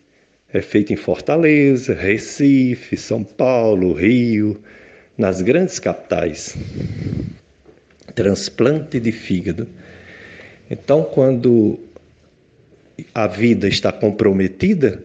[0.53, 4.61] É feito em Fortaleza, Recife, São Paulo, Rio,
[5.17, 6.57] nas grandes capitais.
[8.15, 9.69] Transplante de fígado.
[10.71, 11.79] Então, quando
[13.15, 15.03] a vida está comprometida,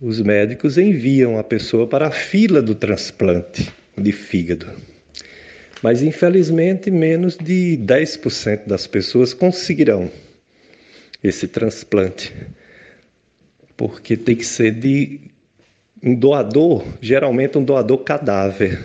[0.00, 4.66] os médicos enviam a pessoa para a fila do transplante de fígado.
[5.82, 10.10] Mas, infelizmente, menos de 10% das pessoas conseguirão
[11.22, 12.32] esse transplante,
[13.76, 15.20] porque tem que ser de
[16.02, 18.80] um doador, geralmente um doador cadáver.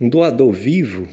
[0.00, 1.06] Um doador vivo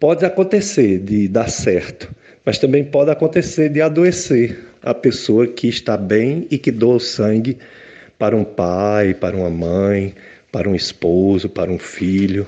[0.00, 2.12] pode acontecer de dar certo,
[2.44, 7.58] mas também pode acontecer de adoecer a pessoa que está bem e que doa sangue
[8.18, 10.14] para um pai, para uma mãe,
[10.52, 12.46] para um esposo, para um filho.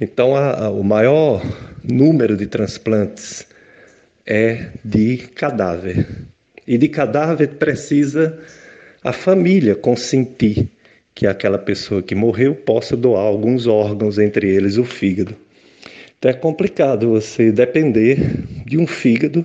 [0.00, 1.42] Então, a, a, o maior
[1.84, 3.46] número de transplantes
[4.26, 6.06] é de cadáver.
[6.66, 8.38] E de cadáver precisa
[9.04, 10.68] a família consentir
[11.14, 15.34] que aquela pessoa que morreu possa doar alguns órgãos, entre eles o fígado.
[16.18, 18.18] Então é complicado você depender
[18.64, 19.44] de um fígado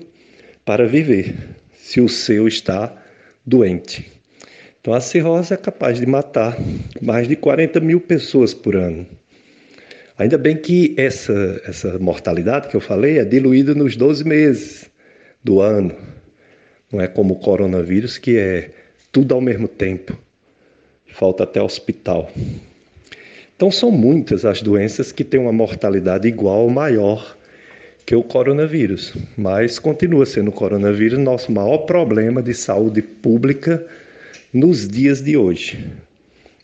[0.64, 1.36] para viver,
[1.74, 2.96] se o seu está
[3.46, 4.10] doente.
[4.80, 6.58] Então a cirrose é capaz de matar
[7.02, 9.06] mais de 40 mil pessoas por ano.
[10.18, 14.90] Ainda bem que essa, essa mortalidade que eu falei é diluída nos 12 meses
[15.44, 15.96] do ano.
[16.92, 18.72] Não é como o coronavírus, que é
[19.12, 20.18] tudo ao mesmo tempo.
[21.08, 22.32] Falta até hospital.
[23.62, 27.38] Então, são muitas as doenças que têm uma mortalidade igual ou maior
[28.08, 33.86] que o coronavírus, mas continua sendo o coronavírus nosso maior problema de saúde pública
[34.52, 35.94] nos dias de hoje.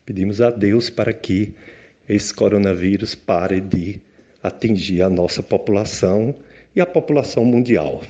[0.07, 1.53] Pedimos a Deus para que
[2.09, 4.01] esse coronavírus pare de
[4.41, 6.33] atingir a nossa população
[6.75, 8.01] e a população mundial.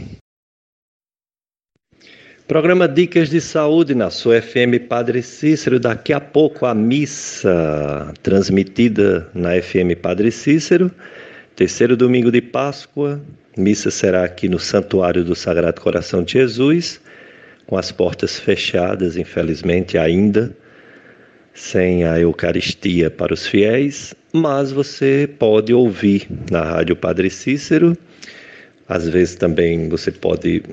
[2.47, 5.81] Programa Dicas de Saúde na sua FM Padre Cícero.
[5.81, 10.89] Daqui a pouco a missa transmitida na FM Padre Cícero.
[11.57, 13.21] Terceiro domingo de Páscoa.
[13.57, 17.01] Missa será aqui no Santuário do Sagrado Coração de Jesus,
[17.65, 20.55] com as portas fechadas, infelizmente ainda,
[21.53, 27.97] sem a Eucaristia para os fiéis, mas você pode ouvir na Rádio Padre Cícero.
[28.87, 30.63] Às vezes também você pode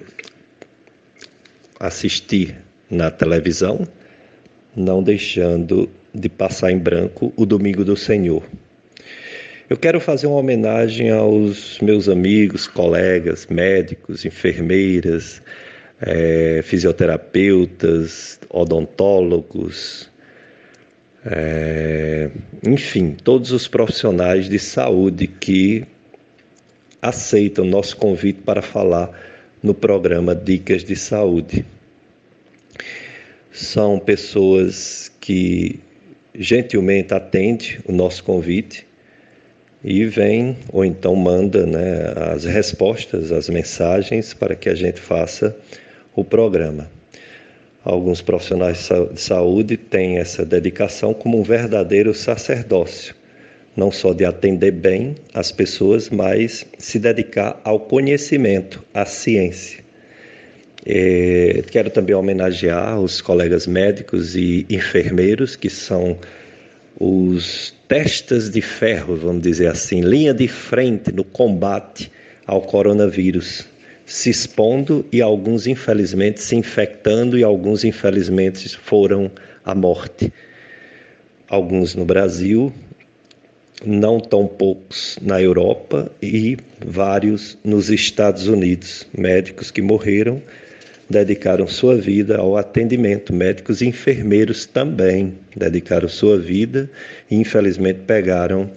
[1.87, 2.57] assistir
[2.91, 3.87] na televisão,
[4.77, 8.43] não deixando de passar em branco o domingo do Senhor.
[9.69, 15.41] Eu quero fazer uma homenagem aos meus amigos, colegas, médicos, enfermeiras,
[16.01, 20.11] é, fisioterapeutas, odontólogos,
[21.25, 22.31] é,
[22.67, 25.87] enfim, todos os profissionais de saúde que
[27.01, 29.11] aceitam nosso convite para falar
[29.63, 31.65] no programa Dicas de Saúde.
[33.55, 35.79] São pessoas que
[36.35, 38.85] gentilmente atendem o nosso convite
[39.85, 45.57] e vem ou então manda né, as respostas, as mensagens para que a gente faça
[46.17, 46.91] o programa.
[47.85, 53.15] Alguns profissionais de saúde têm essa dedicação como um verdadeiro sacerdócio,
[53.77, 59.84] não só de atender bem as pessoas, mas se dedicar ao conhecimento, à ciência.
[60.87, 66.19] É, quero também homenagear os colegas médicos e enfermeiros, que são
[67.01, 72.11] os testas de ferro, vamos dizer assim, linha de frente no combate
[72.47, 73.67] ao coronavírus
[74.07, 79.31] se expondo e alguns infelizmente se infectando e alguns infelizmente foram
[79.65, 80.33] à morte.
[81.49, 82.73] Alguns no Brasil,
[83.85, 89.07] não tão poucos na Europa e vários nos Estados Unidos.
[89.17, 90.43] Médicos que morreram
[91.09, 93.33] dedicaram sua vida ao atendimento.
[93.33, 96.91] Médicos e enfermeiros também dedicaram sua vida
[97.31, 98.71] e infelizmente pegaram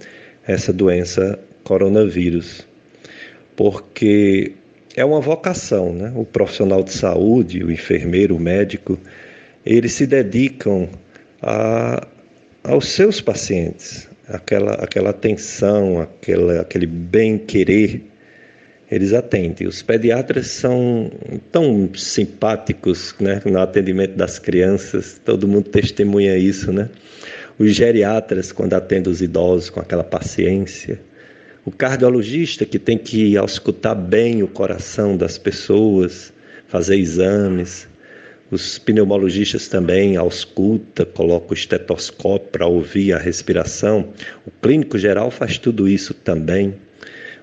[0.47, 2.65] essa doença coronavírus.
[3.55, 4.53] Porque
[4.95, 6.11] é uma vocação, né?
[6.15, 8.97] O profissional de saúde, o enfermeiro, o médico,
[9.65, 10.89] eles se dedicam
[11.41, 12.07] a,
[12.63, 18.01] aos seus pacientes, aquela, aquela atenção, aquela, aquele bem-querer,
[18.89, 19.67] eles atendem.
[19.67, 21.11] Os pediatras são
[21.51, 26.89] tão simpáticos né, no atendimento das crianças, todo mundo testemunha isso, né?
[27.59, 30.99] Os geriatras, quando atendem os idosos com aquela paciência,
[31.65, 36.31] o cardiologista que tem que auscultar bem o coração das pessoas,
[36.67, 37.87] fazer exames.
[38.49, 44.13] Os pneumologistas também ausculta, coloca o estetoscópio para ouvir a respiração.
[44.45, 46.75] O clínico geral faz tudo isso também.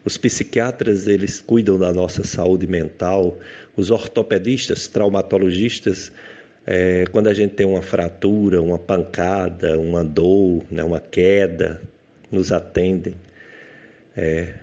[0.04, 3.38] Os psiquiatras, eles cuidam da nossa saúde mental.
[3.76, 6.12] Os ortopedistas, traumatologistas,
[6.66, 11.80] é, quando a gente tem uma fratura, uma pancada, uma dor, né, uma queda,
[12.30, 13.14] nos atendem.
[14.16, 14.54] É,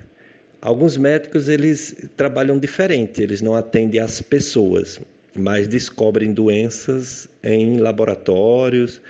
[0.62, 5.00] alguns médicos eles trabalham diferente, eles não atendem as pessoas,
[5.36, 9.02] mas descobrem doenças em laboratórios,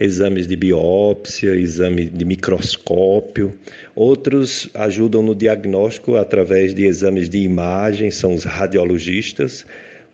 [0.00, 3.58] exames de biópsia, exame de microscópio.
[3.94, 9.66] Outros ajudam no diagnóstico através de exames de imagem, são os radiologistas.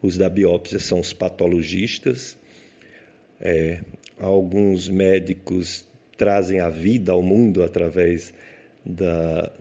[0.02, 2.36] Os da biópsia são os patologistas.
[3.40, 3.80] É,
[4.18, 8.32] alguns médicos trazem a vida ao mundo através
[8.84, 9.52] da,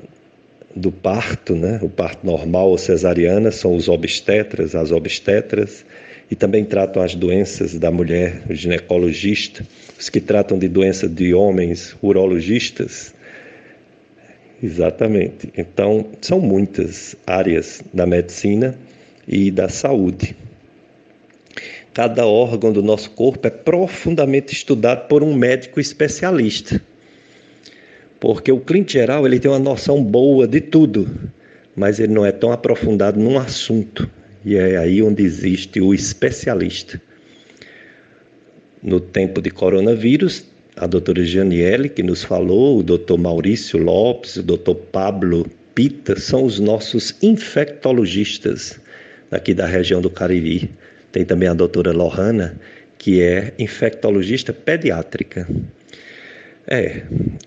[0.75, 1.79] do parto, né?
[1.81, 5.85] o parto normal ou cesariana, são os obstetras, as obstetras,
[6.29, 9.65] e também tratam as doenças da mulher, o ginecologista,
[10.03, 13.13] os que tratam de doenças de homens, urologistas.
[14.61, 15.51] Exatamente.
[15.57, 18.77] Então, são muitas áreas da medicina
[19.27, 20.35] e da saúde.
[21.93, 26.81] Cada órgão do nosso corpo é profundamente estudado por um médico especialista
[28.23, 31.09] porque o cliente geral ele tem uma noção boa de tudo,
[31.75, 34.09] mas ele não é tão aprofundado num assunto.
[34.45, 37.01] E é aí onde existe o especialista.
[38.83, 40.43] No tempo de coronavírus,
[40.75, 46.43] a doutora Janiele, que nos falou, o doutor Maurício Lopes, o doutor Pablo Pita, são
[46.43, 48.79] os nossos infectologistas
[49.31, 50.69] aqui da região do Cariri.
[51.13, 52.59] Tem também a doutora Lohana,
[52.97, 55.47] que é infectologista pediátrica.
[56.67, 57.03] É,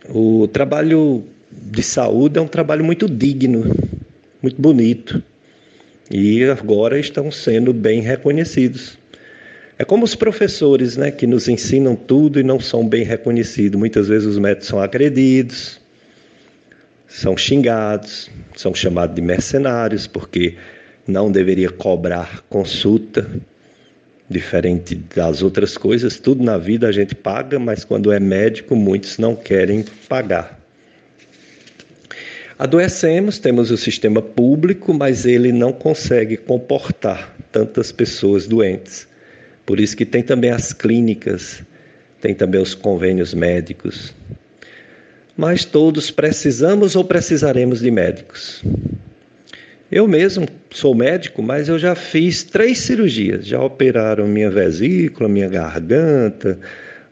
[0.08, 3.74] o trabalho de saúde é um trabalho muito digno,
[4.40, 5.22] muito bonito.
[6.10, 8.98] E agora estão sendo bem reconhecidos.
[9.78, 13.78] É como os professores, né, que nos ensinam tudo e não são bem reconhecidos.
[13.78, 15.78] Muitas vezes os médicos são agredidos,
[17.06, 20.56] são xingados, são chamados de mercenários porque
[21.06, 23.28] não deveria cobrar consulta
[24.28, 29.18] diferente das outras coisas, tudo na vida a gente paga, mas quando é médico, muitos
[29.18, 30.58] não querem pagar.
[32.58, 39.06] Adoecemos, temos o sistema público, mas ele não consegue comportar tantas pessoas doentes.
[39.66, 41.62] Por isso que tem também as clínicas,
[42.20, 44.14] tem também os convênios médicos.
[45.36, 48.62] Mas todos precisamos ou precisaremos de médicos.
[49.90, 53.46] Eu mesmo sou médico, mas eu já fiz três cirurgias.
[53.46, 56.58] Já operaram minha vesícula, minha garganta,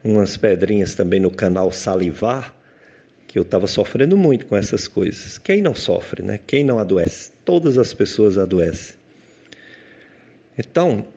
[0.03, 2.55] umas pedrinhas também no canal salivar,
[3.27, 5.37] que eu estava sofrendo muito com essas coisas.
[5.37, 6.39] Quem não sofre, né?
[6.47, 7.31] Quem não adoece?
[7.43, 8.95] Todas as pessoas adoecem.
[10.57, 11.07] Então,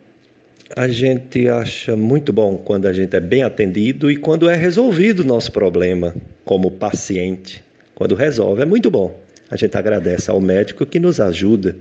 [0.77, 5.21] a gente acha muito bom quando a gente é bem atendido e quando é resolvido
[5.21, 6.15] o nosso problema
[6.45, 7.65] como paciente.
[7.95, 9.19] Quando resolve, é muito bom.
[9.51, 11.77] A gente agradece ao médico que nos ajuda,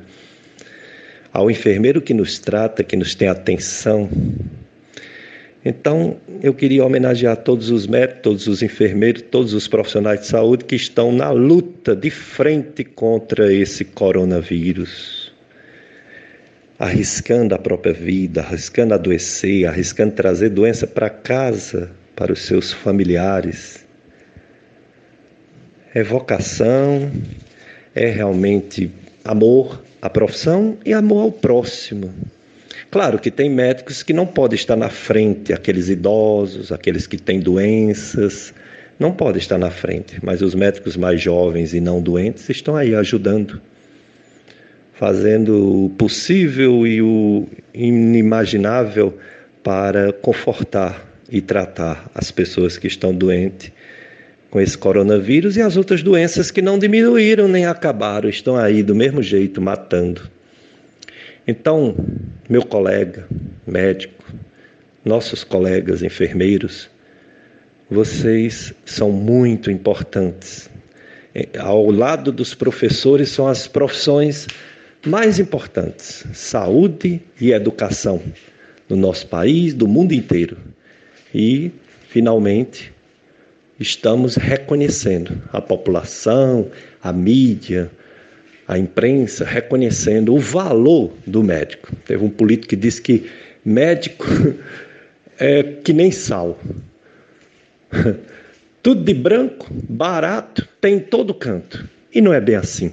[1.33, 4.09] ao enfermeiro que nos trata, que nos tem atenção.
[5.65, 10.63] Então, eu queria homenagear todos os médicos, todos os enfermeiros, todos os profissionais de saúde
[10.63, 15.26] que estão na luta de frente contra esse coronavírus
[16.79, 23.85] arriscando a própria vida, arriscando adoecer, arriscando trazer doença para casa, para os seus familiares.
[25.93, 27.11] É vocação,
[27.95, 28.91] é realmente
[29.25, 32.13] amor à profissão e amor ao próximo.
[32.91, 37.39] Claro que tem médicos que não podem estar na frente, aqueles idosos, aqueles que têm
[37.39, 38.53] doenças,
[38.99, 42.95] não podem estar na frente, mas os médicos mais jovens e não doentes estão aí
[42.95, 43.59] ajudando
[44.97, 49.15] fazendo o possível e o inimaginável
[49.63, 53.71] para confortar e tratar as pessoas que estão doentes
[54.49, 58.95] com esse coronavírus e as outras doenças que não diminuíram nem acabaram, estão aí do
[58.95, 60.21] mesmo jeito matando.
[61.47, 61.95] Então,
[62.49, 63.27] meu colega
[63.67, 64.25] médico,
[65.05, 66.89] nossos colegas enfermeiros,
[67.89, 70.69] vocês são muito importantes.
[71.59, 74.47] Ao lado dos professores são as profissões
[75.07, 78.21] mais importantes: saúde e educação
[78.89, 80.57] no nosso país, do mundo inteiro.
[81.33, 81.71] E,
[82.09, 82.93] finalmente,
[83.79, 86.69] estamos reconhecendo a população,
[87.01, 87.89] a mídia,
[88.67, 91.95] a imprensa, reconhecendo o valor do médico.
[92.05, 93.29] Teve um político que disse que
[93.63, 94.25] médico
[95.39, 96.59] é que nem sal.
[98.83, 101.89] Tudo de branco, barato, tem em todo canto.
[102.13, 102.91] E não é bem assim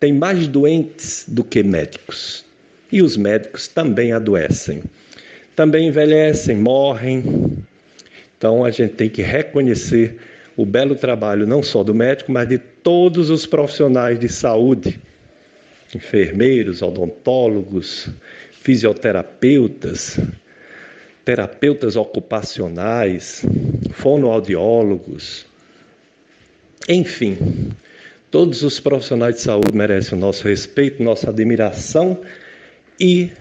[0.00, 2.44] tem mais doentes do que médicos.
[2.90, 4.82] E os médicos também adoecem.
[5.54, 7.62] Também envelhecem, morrem.
[8.36, 10.18] Então a gente tem que reconhecer
[10.56, 15.00] o belo trabalho não só do médico, mas de todos os profissionais de saúde,
[15.94, 18.08] enfermeiros, odontólogos,
[18.50, 20.18] fisioterapeutas,
[21.24, 23.44] terapeutas ocupacionais,
[23.92, 25.46] fonoaudiólogos,
[26.88, 27.36] enfim,
[28.30, 32.22] Todos os profissionais de saúde merecem o nosso respeito, nossa admiração
[32.98, 33.32] e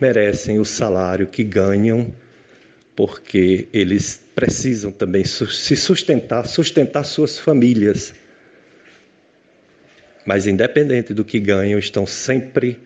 [0.00, 2.14] merecem o salário que ganham,
[2.96, 8.14] porque eles precisam também se sustentar, sustentar suas famílias.
[10.24, 12.80] Mas, independente do que ganham, estão sempre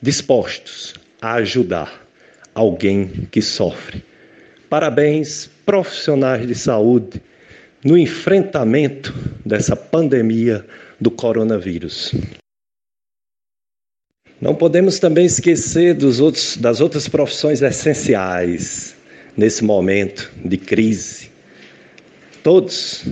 [0.00, 2.04] dispostos a ajudar
[2.52, 4.02] alguém que sofre.
[4.68, 7.22] Parabéns, profissionais de saúde
[7.84, 9.12] no enfrentamento
[9.44, 10.64] dessa pandemia
[11.00, 12.14] do coronavírus.
[14.40, 18.96] Não podemos também esquecer outros, das outras profissões essenciais
[19.36, 21.30] nesse momento de crise.
[22.42, 23.04] Todos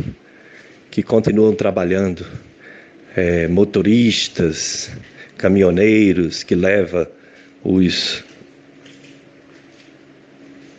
[0.91, 2.27] que continuam trabalhando,
[3.17, 4.91] é, motoristas,
[5.39, 7.07] caminhoneiros que levam
[7.65, 8.25] os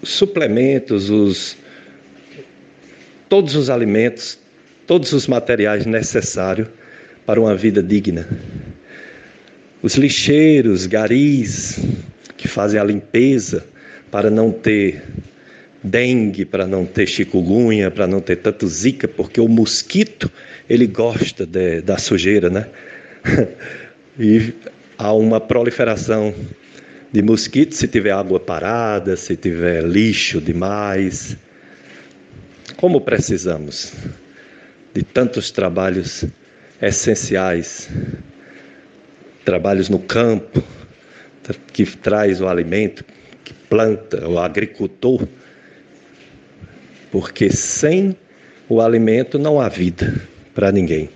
[0.03, 1.55] suplementos, os
[3.31, 4.37] todos os alimentos,
[4.85, 6.67] todos os materiais necessários
[7.25, 8.27] para uma vida digna.
[9.81, 11.79] Os lixeiros, garis,
[12.35, 13.65] que fazem a limpeza
[14.11, 15.01] para não ter
[15.81, 20.29] dengue, para não ter chikungunya, para não ter tanto zika, porque o mosquito,
[20.69, 22.67] ele gosta de, da sujeira, né?
[24.19, 24.53] e
[24.97, 26.35] há uma proliferação
[27.13, 31.37] de mosquitos se tiver água parada, se tiver lixo demais.
[32.81, 33.93] Como precisamos
[34.91, 36.25] de tantos trabalhos
[36.81, 37.87] essenciais,
[39.45, 40.63] trabalhos no campo,
[41.71, 43.05] que traz o alimento,
[43.43, 45.27] que planta, o agricultor,
[47.11, 48.17] porque sem
[48.67, 50.19] o alimento não há vida
[50.55, 51.07] para ninguém.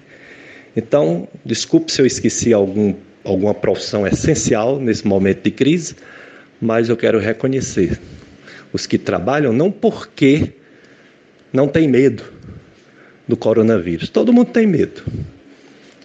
[0.78, 2.94] Então, desculpe se eu esqueci algum,
[3.24, 5.96] alguma profissão essencial nesse momento de crise,
[6.62, 8.00] mas eu quero reconhecer
[8.72, 10.54] os que trabalham não porque
[11.56, 12.24] não tem medo
[13.28, 14.10] do coronavírus.
[14.10, 15.02] Todo mundo tem medo.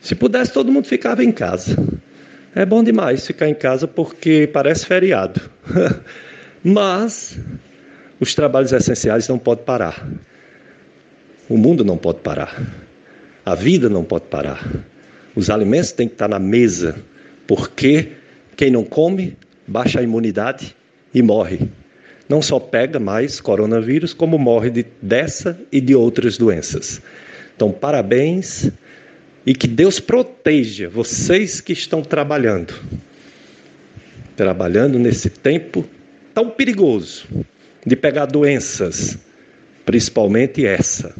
[0.01, 1.77] Se pudesse, todo mundo ficava em casa.
[2.55, 5.41] É bom demais ficar em casa porque parece feriado.
[6.65, 7.39] Mas
[8.19, 10.07] os trabalhos essenciais não podem parar.
[11.49, 12.61] O mundo não pode parar.
[13.45, 14.65] A vida não pode parar.
[15.35, 16.97] Os alimentos têm que estar na mesa,
[17.47, 18.13] porque
[18.57, 19.37] quem não come
[19.67, 20.77] baixa a imunidade
[21.15, 21.69] e morre
[22.31, 27.03] não só pega mais coronavírus, como morre de, dessa e de outras doenças.
[27.57, 28.70] Então, parabéns
[29.45, 32.72] e que Deus proteja vocês que estão trabalhando,
[34.37, 35.85] trabalhando nesse tempo
[36.33, 37.26] tão perigoso
[37.85, 39.18] de pegar doenças,
[39.85, 41.12] principalmente essa,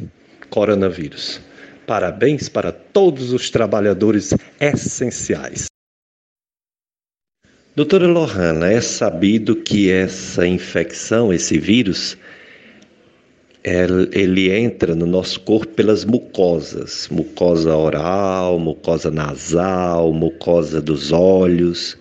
[0.49, 1.41] coronavírus.
[1.85, 5.70] Parabéns para todos os trabalhadores essenciais.
[7.81, 12.15] Doutora Lohana, é sabido que essa infecção, esse vírus,
[13.63, 21.97] ele entra no nosso corpo pelas mucosas, mucosa oral, mucosa nasal, mucosa dos olhos.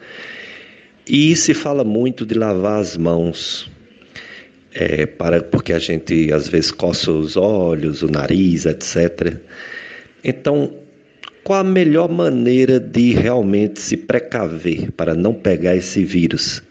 [1.09, 3.71] E se fala muito de lavar as mãos,
[4.75, 9.35] é, para, porque a gente às vezes coça os olhos, o nariz, etc.
[10.23, 10.75] Então,
[11.51, 16.63] qual a melhor maneira de realmente se precaver para não pegar esse vírus?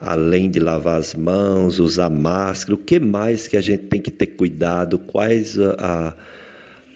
[0.00, 4.10] Além de lavar as mãos, usar máscara, o que mais que a gente tem que
[4.10, 4.98] ter cuidado?
[4.98, 6.14] Quais a, a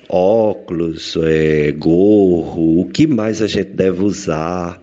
[0.08, 4.80] óculos, é, gorro, o que mais a gente deve usar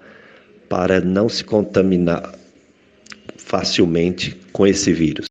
[0.70, 2.32] para não se contaminar
[3.38, 5.26] facilmente com esse vírus?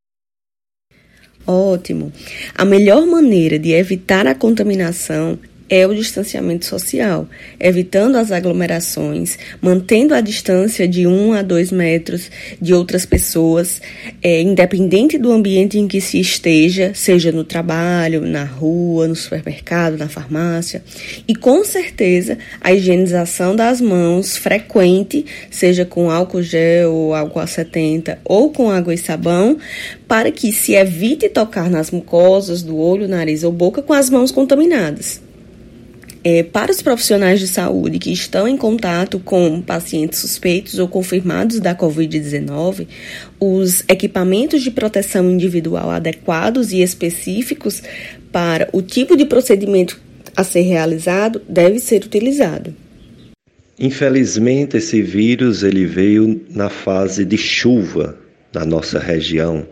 [1.46, 2.12] Ótimo.
[2.56, 5.38] A melhor maneira de evitar a contaminação
[5.68, 7.28] é o distanciamento social,
[7.60, 13.80] evitando as aglomerações, mantendo a distância de um a dois metros de outras pessoas,
[14.22, 19.98] é, independente do ambiente em que se esteja, seja no trabalho, na rua, no supermercado,
[19.98, 20.82] na farmácia.
[21.26, 27.46] E com certeza a higienização das mãos frequente, seja com álcool gel ou álcool a
[27.46, 29.58] 70 ou com água e sabão,
[30.06, 34.30] para que se evite tocar nas mucosas do olho, nariz ou boca com as mãos
[34.30, 35.27] contaminadas.
[36.24, 41.60] É, para os profissionais de saúde que estão em contato com pacientes suspeitos ou confirmados
[41.60, 42.88] da Covid-19,
[43.38, 47.82] os equipamentos de proteção individual adequados e específicos
[48.32, 50.00] para o tipo de procedimento
[50.36, 52.74] a ser realizado deve ser utilizado.
[53.78, 58.18] Infelizmente, esse vírus ele veio na fase de chuva
[58.52, 59.64] na nossa região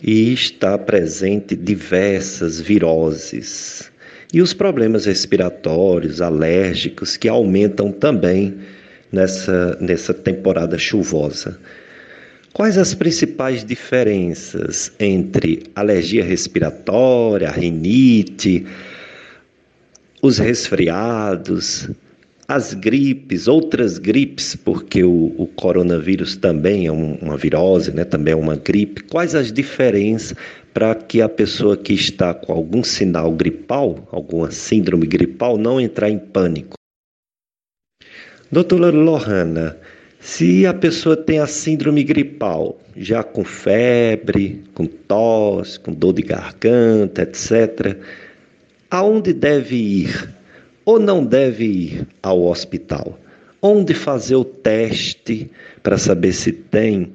[0.00, 3.90] e está presente diversas viroses
[4.36, 8.54] e os problemas respiratórios, alérgicos, que aumentam também
[9.10, 11.58] nessa, nessa temporada chuvosa.
[12.52, 18.66] Quais as principais diferenças entre alergia respiratória, rinite,
[20.20, 21.88] os resfriados,
[22.48, 28.04] as gripes, outras gripes, porque o, o coronavírus também é um, uma virose, né?
[28.04, 29.02] também é uma gripe.
[29.02, 30.36] Quais as diferenças
[30.72, 36.10] para que a pessoa que está com algum sinal gripal, alguma síndrome gripal, não entrar
[36.10, 36.74] em pânico.
[38.52, 39.76] Doutora Lohana,
[40.20, 46.20] se a pessoa tem a síndrome gripal, já com febre, com tosse, com dor de
[46.20, 47.96] garganta, etc.,
[48.90, 50.35] aonde deve ir
[50.86, 53.18] ou não deve ir ao hospital?
[53.60, 55.50] Onde fazer o teste
[55.82, 57.12] para saber se tem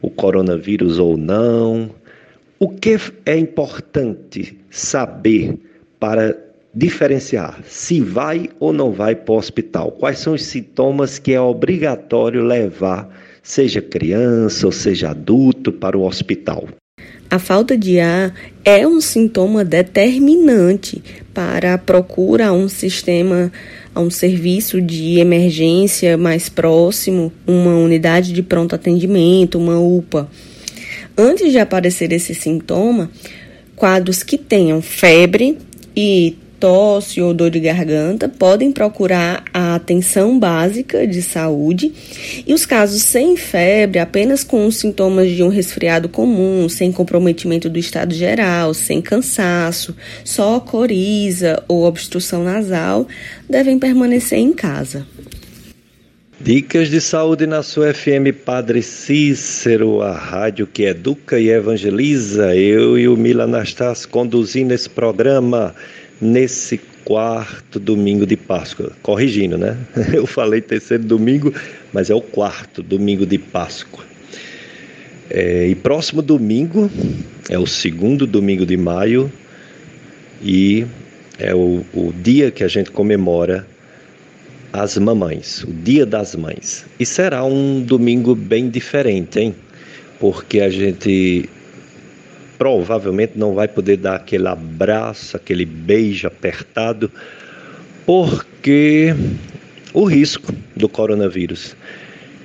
[0.00, 1.90] o coronavírus ou não?
[2.58, 5.58] O que é importante saber
[5.98, 6.36] para
[6.72, 9.90] diferenciar se vai ou não vai para o hospital?
[9.92, 13.08] Quais são os sintomas que é obrigatório levar,
[13.42, 16.68] seja criança ou seja adulto, para o hospital?
[17.30, 21.02] A falta de ar é um sintoma determinante
[21.34, 23.52] para a procura a um sistema,
[23.94, 30.26] a um serviço de emergência mais próximo, uma unidade de pronto atendimento, uma UPA.
[31.16, 33.10] Antes de aparecer esse sintoma,
[33.76, 35.58] quadros que tenham febre
[35.94, 41.92] e tosse ou dor de garganta podem procurar a atenção básica de saúde
[42.46, 47.68] e os casos sem febre, apenas com os sintomas de um resfriado comum, sem comprometimento
[47.68, 49.94] do estado geral, sem cansaço,
[50.24, 53.06] só coriza ou obstrução nasal,
[53.48, 55.06] devem permanecer em casa.
[56.40, 62.54] Dicas de saúde na sua FM Padre Cícero, a rádio que educa e evangeliza.
[62.54, 65.74] Eu e o Mila Anastácio conduzindo esse programa
[66.20, 68.92] nesse quarto domingo de Páscoa.
[69.02, 69.76] Corrigindo, né?
[70.12, 71.52] Eu falei terceiro domingo,
[71.92, 74.04] mas é o quarto domingo de Páscoa.
[75.30, 76.90] É, e próximo domingo
[77.48, 79.30] é o segundo domingo de maio
[80.42, 80.86] e
[81.38, 83.66] é o, o dia que a gente comemora
[84.72, 86.84] as mamães, o Dia das Mães.
[86.98, 89.54] E será um domingo bem diferente, hein?
[90.20, 91.48] Porque a gente
[92.58, 97.10] provavelmente não vai poder dar aquele abraço, aquele beijo apertado,
[98.04, 99.14] porque
[99.94, 101.76] o risco do coronavírus.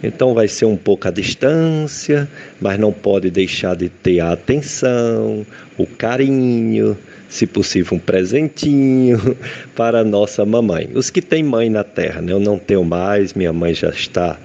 [0.03, 5.45] Então vai ser um pouco a distância, mas não pode deixar de ter a atenção,
[5.77, 6.97] o carinho,
[7.29, 9.37] se possível, um presentinho
[9.75, 10.89] para a nossa mamãe.
[10.93, 12.33] Os que têm mãe na terra, né?
[12.33, 14.37] eu não tenho mais, minha mãe já está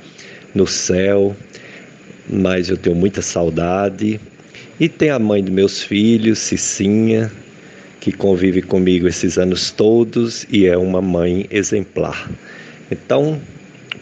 [0.54, 1.36] no céu,
[2.30, 4.20] mas eu tenho muita saudade.
[4.80, 7.32] E tem a mãe dos meus filhos, Cicinha,
[8.00, 12.30] que convive comigo esses anos todos e é uma mãe exemplar.
[12.88, 13.40] Então,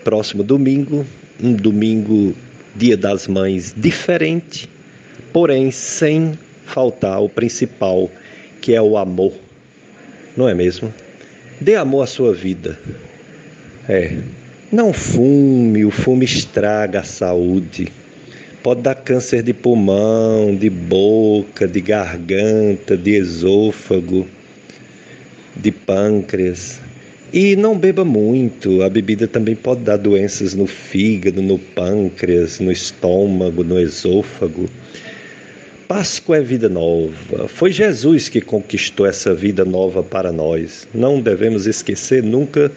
[0.04, 1.06] próximo domingo,
[1.42, 2.34] um domingo,
[2.74, 4.68] Dia das Mães diferente,
[5.32, 8.10] porém sem faltar o principal,
[8.60, 9.32] que é o amor.
[10.36, 10.92] Não é mesmo?
[11.58, 12.78] Dê amor à sua vida.
[13.88, 14.14] É.
[14.70, 17.88] Não fume, o fumo estraga a saúde.
[18.66, 24.26] Pode dar câncer de pulmão, de boca, de garganta, de esôfago,
[25.54, 26.80] de pâncreas.
[27.32, 32.72] E não beba muito, a bebida também pode dar doenças no fígado, no pâncreas, no
[32.72, 34.68] estômago, no esôfago.
[35.86, 37.46] Páscoa é vida nova.
[37.46, 40.88] Foi Jesus que conquistou essa vida nova para nós.
[40.92, 42.72] Não devemos esquecer nunca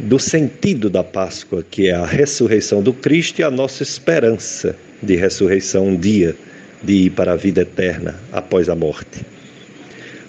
[0.00, 5.16] do sentido da Páscoa, que é a ressurreição do Cristo e a nossa esperança de
[5.16, 6.34] ressurreição um dia,
[6.82, 9.24] de ir para a vida eterna após a morte.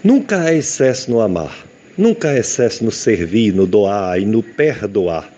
[0.04, 1.66] Nunca há excesso no amar,
[1.98, 5.32] nunca há excesso no servir, no doar e no perdoar.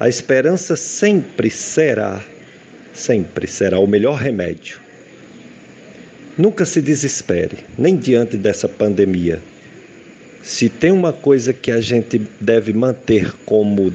[0.00, 2.22] A esperança sempre será,
[2.94, 4.78] sempre será o melhor remédio.
[6.36, 9.40] Nunca se desespere, nem diante dessa pandemia.
[10.40, 13.92] Se tem uma coisa que a gente deve manter como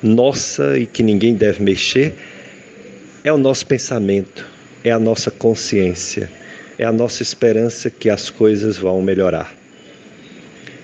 [0.00, 2.14] nossa e que ninguém deve mexer,
[3.26, 4.46] é o nosso pensamento,
[4.84, 6.30] é a nossa consciência,
[6.78, 9.52] é a nossa esperança que as coisas vão melhorar.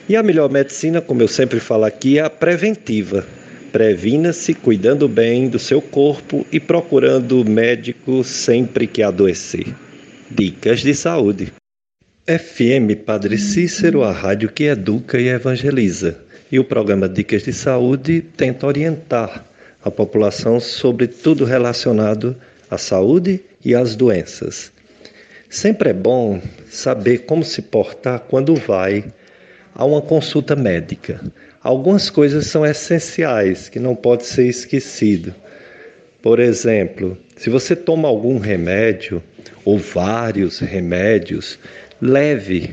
[0.08, 3.24] E a melhor medicina, como eu sempre falo aqui, é a preventiva.
[3.70, 9.72] Previna-se cuidando bem do seu corpo e procurando médico sempre que adoecer.
[10.28, 11.52] Dicas de saúde.
[12.26, 16.18] FM Padre Cícero, a rádio que educa e evangeliza.
[16.50, 19.51] E o programa Dicas de Saúde tenta orientar
[19.84, 22.36] a população sobre tudo relacionado
[22.70, 24.72] à saúde e às doenças.
[25.50, 29.04] Sempre é bom saber como se portar quando vai
[29.74, 31.20] a uma consulta médica.
[31.62, 35.34] Algumas coisas são essenciais que não pode ser esquecido.
[36.22, 39.22] Por exemplo, se você toma algum remédio
[39.64, 41.58] ou vários remédios,
[42.00, 42.72] leve,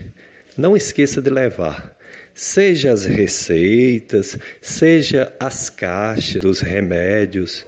[0.57, 1.99] não esqueça de levar
[2.40, 7.66] seja as receitas, seja as caixas dos remédios,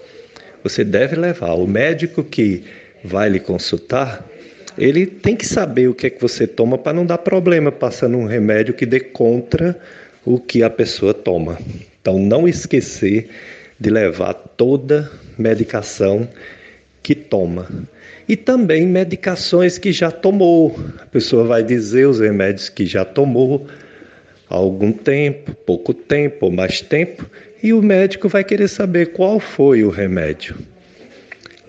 [0.64, 1.56] você deve levar.
[1.56, 2.64] O médico que
[3.04, 4.26] vai lhe consultar,
[4.78, 8.18] ele tem que saber o que é que você toma para não dar problema passando
[8.18, 9.78] um remédio que dê contra
[10.24, 11.60] o que a pessoa toma.
[12.02, 13.30] Então, não esquecer
[13.78, 16.30] de levar toda medicação
[17.04, 17.68] que toma.
[18.26, 20.80] E também medicações que já tomou.
[21.00, 23.68] A pessoa vai dizer os remédios que já tomou
[24.52, 27.26] algum tempo, pouco tempo ou mais tempo,
[27.64, 30.56] e o médico vai querer saber qual foi o remédio.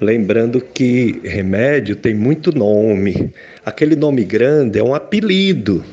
[0.01, 3.33] Lembrando que remédio tem muito nome.
[3.65, 5.85] Aquele nome grande é um apelido.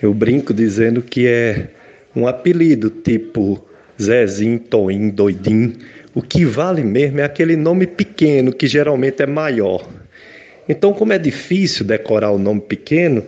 [0.00, 1.68] Eu brinco dizendo que é
[2.16, 3.62] um apelido tipo
[4.00, 5.74] Zezinho, Toim, Doidim.
[6.14, 9.86] O que vale mesmo é aquele nome pequeno, que geralmente é maior.
[10.68, 13.22] Então, como é difícil decorar o nome pequeno,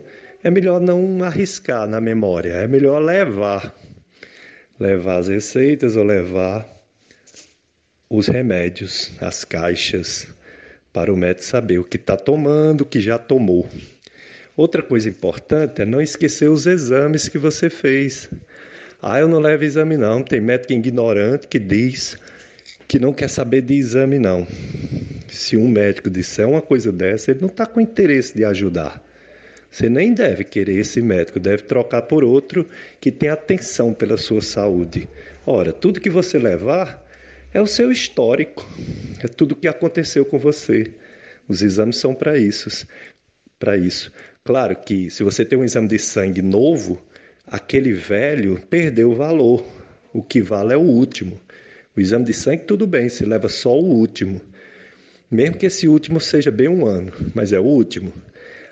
[0.47, 3.75] é melhor não arriscar na memória, é melhor levar.
[4.79, 6.65] Levar as receitas ou levar
[8.09, 10.25] os remédios, as caixas,
[10.93, 13.67] para o médico saber o que está tomando, o que já tomou.
[14.55, 18.29] Outra coisa importante é não esquecer os exames que você fez.
[19.01, 20.23] Ah, eu não levo exame não.
[20.23, 22.17] Tem médico ignorante que diz
[22.87, 24.47] que não quer saber de exame não.
[25.27, 29.05] Se um médico disser uma coisa dessa, ele não está com interesse de ajudar.
[29.69, 32.65] Você nem deve querer esse médico, deve trocar por outro
[32.99, 35.07] que tem atenção pela sua saúde.
[35.45, 37.05] Ora, tudo que você levar
[37.53, 38.67] é o seu histórico,
[39.23, 40.93] é tudo o que aconteceu com você.
[41.47, 42.87] Os exames são para isso,
[43.59, 44.11] para isso.
[44.43, 47.01] Claro que se você tem um exame de sangue novo,
[47.45, 49.65] aquele velho perdeu o valor.
[50.13, 51.39] O que vale é o último.
[51.95, 54.41] O exame de sangue tudo bem, se leva só o último.
[55.29, 58.13] Mesmo que esse último seja bem um ano, mas é o último.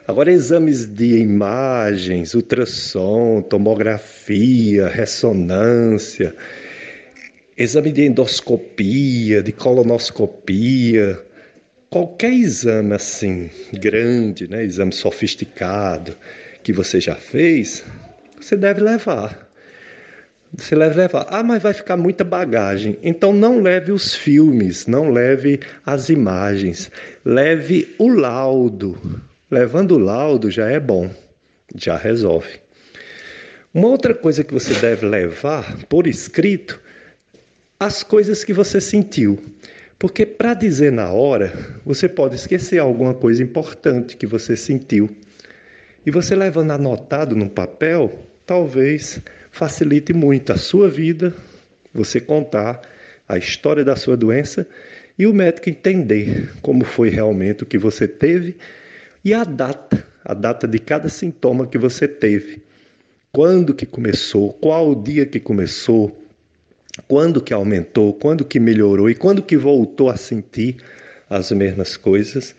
[0.08, 6.36] Agora, exames de imagens, ultrassom, tomografia, ressonância,
[7.58, 11.20] exame de endoscopia, de colonoscopia,
[11.90, 16.16] qualquer exame assim, grande, né, exame sofisticado
[16.62, 17.84] que você já fez,
[18.40, 19.50] você deve levar.
[20.56, 21.26] Você deve levar.
[21.30, 22.98] Ah, mas vai ficar muita bagagem.
[23.02, 26.92] Então não leve os filmes, não leve as imagens.
[27.26, 28.96] Leve o laudo.
[29.52, 31.10] Levando o laudo já é bom,
[31.76, 32.60] já resolve.
[33.72, 36.82] Uma outra coisa que você deve levar por escrito,
[37.80, 39.38] as coisas que você sentiu.
[40.00, 41.54] Porque para dizer na hora,
[41.86, 45.16] você pode esquecer alguma coisa importante que você sentiu.
[46.04, 49.20] E você levando anotado no papel, talvez
[49.52, 51.32] facilite muito a sua vida,
[51.94, 52.82] você contar
[53.30, 54.68] a história da sua doença
[55.20, 58.58] e o médico entender como foi realmente o que você teve
[59.26, 62.64] e a data, a data de cada sintoma que você teve.
[63.32, 66.24] Quando que começou, qual o dia que começou,
[67.08, 70.78] quando que aumentou, quando que melhorou e quando que voltou a sentir
[71.30, 72.56] as mesmas coisas.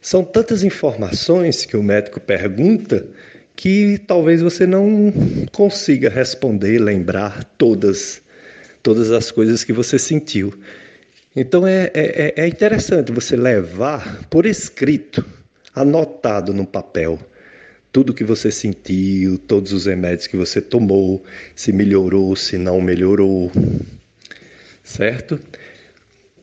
[0.00, 3.06] São tantas informações que o médico pergunta
[3.54, 5.12] que talvez você não
[5.52, 8.22] consiga responder, lembrar todas,
[8.82, 10.52] todas as coisas que você sentiu.
[11.34, 15.24] Então é, é, é interessante você levar por escrito,
[15.76, 17.18] anotado no papel,
[17.92, 21.22] tudo que você sentiu, todos os remédios que você tomou,
[21.54, 23.52] se melhorou, se não melhorou,
[24.82, 25.38] certo?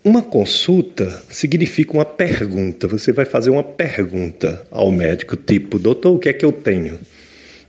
[0.03, 2.87] Uma consulta significa uma pergunta.
[2.87, 6.99] Você vai fazer uma pergunta ao médico, tipo, doutor, o que é que eu tenho?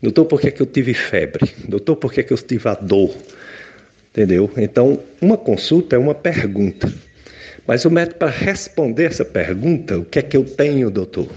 [0.02, 1.50] Doutor, por que é que eu tive febre?
[1.66, 3.14] Doutor, por que é que eu tive a dor?
[4.10, 4.50] Entendeu?
[4.56, 6.92] Então, uma consulta é uma pergunta.
[7.66, 11.28] Mas o médico, para responder essa pergunta, o que é que eu tenho, doutor?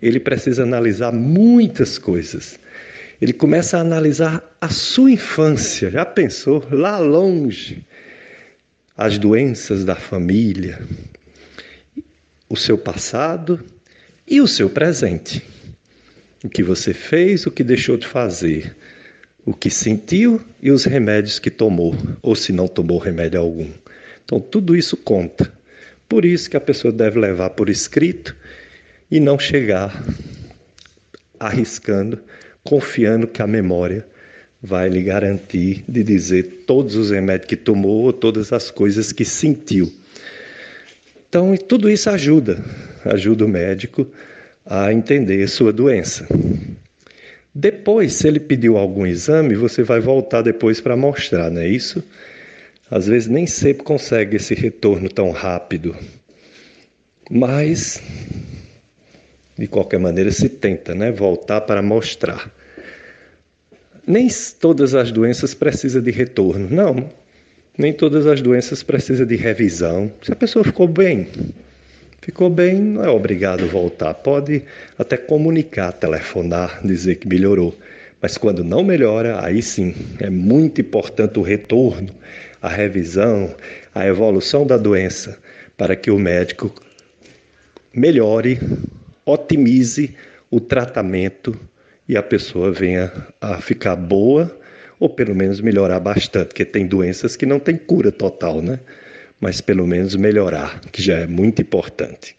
[0.00, 2.58] Ele precisa analisar muitas coisas.
[3.20, 5.90] Ele começa a analisar a sua infância.
[5.90, 6.66] Já pensou?
[6.70, 7.84] Lá longe.
[8.96, 10.80] As doenças da família,
[12.48, 13.62] o seu passado
[14.26, 15.42] e o seu presente.
[16.42, 18.74] O que você fez, o que deixou de fazer,
[19.44, 23.70] o que sentiu e os remédios que tomou, ou se não tomou remédio algum.
[24.24, 25.52] Então, tudo isso conta.
[26.08, 28.34] Por isso que a pessoa deve levar por escrito
[29.10, 30.04] e não chegar
[31.38, 32.20] arriscando,
[32.64, 34.06] confiando que a memória
[34.62, 39.24] vai lhe garantir de dizer todos os remédios que tomou ou todas as coisas que
[39.24, 39.92] sentiu.
[41.28, 42.64] Então, tudo isso ajuda,
[43.04, 44.06] ajuda o médico
[44.64, 46.26] a entender sua doença.
[47.54, 52.02] Depois, se ele pediu algum exame, você vai voltar depois para mostrar, não é isso?
[52.90, 55.96] Às vezes nem sempre consegue esse retorno tão rápido,
[57.30, 58.00] mas
[59.58, 62.50] de qualquer maneira se tenta, né, voltar para mostrar.
[64.06, 64.28] Nem
[64.60, 67.08] todas as doenças precisam de retorno, não.
[67.76, 70.12] Nem todas as doenças precisam de revisão.
[70.22, 71.28] Se a pessoa ficou bem,
[72.22, 74.14] ficou bem, não é obrigado voltar.
[74.14, 74.62] Pode
[74.96, 77.76] até comunicar, telefonar, dizer que melhorou.
[78.20, 82.14] Mas quando não melhora, aí sim é muito importante o retorno,
[82.62, 83.54] a revisão,
[83.94, 85.38] a evolução da doença,
[85.76, 86.72] para que o médico
[87.92, 88.58] melhore,
[89.26, 90.16] otimize
[90.50, 91.58] o tratamento
[92.08, 94.56] e a pessoa venha a ficar boa
[94.98, 98.80] ou pelo menos melhorar bastante, porque tem doenças que não tem cura total, né?
[99.40, 102.34] Mas pelo menos melhorar, que já é muito importante.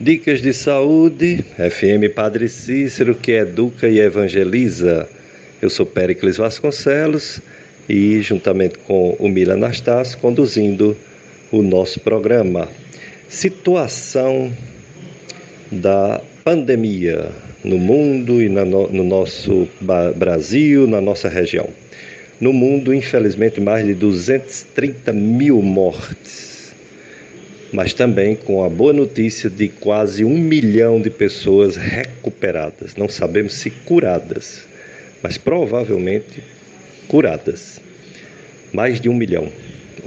[0.00, 5.06] Dicas de Saúde, FM Padre Cícero, que educa e evangeliza.
[5.60, 7.42] Eu sou Péricles Vasconcelos
[7.86, 10.96] e, juntamente com o Mila Anastácio, conduzindo
[11.52, 12.66] o nosso programa.
[13.28, 14.50] Situação
[15.70, 17.30] da pandemia
[17.62, 19.68] no mundo e no nosso
[20.16, 21.68] Brasil, na nossa região.
[22.40, 26.50] No mundo, infelizmente, mais de 230 mil mortes
[27.72, 32.96] mas também com a boa notícia de quase um milhão de pessoas recuperadas.
[32.96, 34.66] Não sabemos se curadas,
[35.22, 36.42] mas provavelmente
[37.06, 37.80] curadas.
[38.72, 39.52] Mais de um milhão,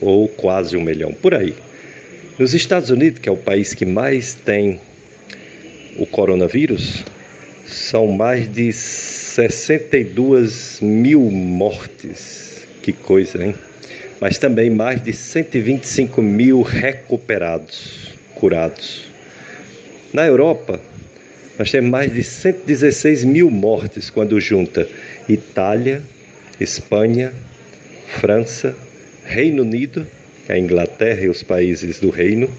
[0.01, 1.53] ou quase um milhão, por aí.
[2.39, 4.80] Nos Estados Unidos, que é o país que mais tem
[5.97, 7.03] o coronavírus,
[7.65, 12.67] são mais de 62 mil mortes.
[12.81, 13.55] Que coisa, hein?
[14.23, 19.03] mas também mais de 125 mil recuperados, curados.
[20.13, 20.79] Na Europa,
[21.59, 24.87] nós temos mais de 116 mil mortes quando junta
[25.27, 26.01] Itália,
[26.57, 27.33] Espanha,
[28.07, 28.73] França,
[29.25, 30.07] Reino Unido,
[30.47, 32.49] é a Inglaterra e os países do Reino,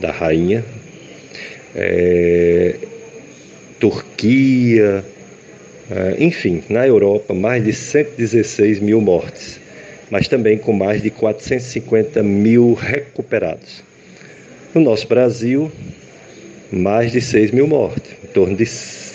[0.00, 0.64] da Rainha,
[1.74, 2.76] é,
[3.80, 5.04] Turquia,
[5.90, 9.60] é, enfim, na Europa, mais de 116 mil mortes
[10.10, 13.82] mas também com mais de 450 mil recuperados.
[14.74, 15.70] No nosso Brasil,
[16.70, 18.64] mais de 6 mil mortes, em torno de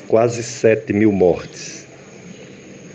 [0.08, 1.86] quase 7 mil mortes.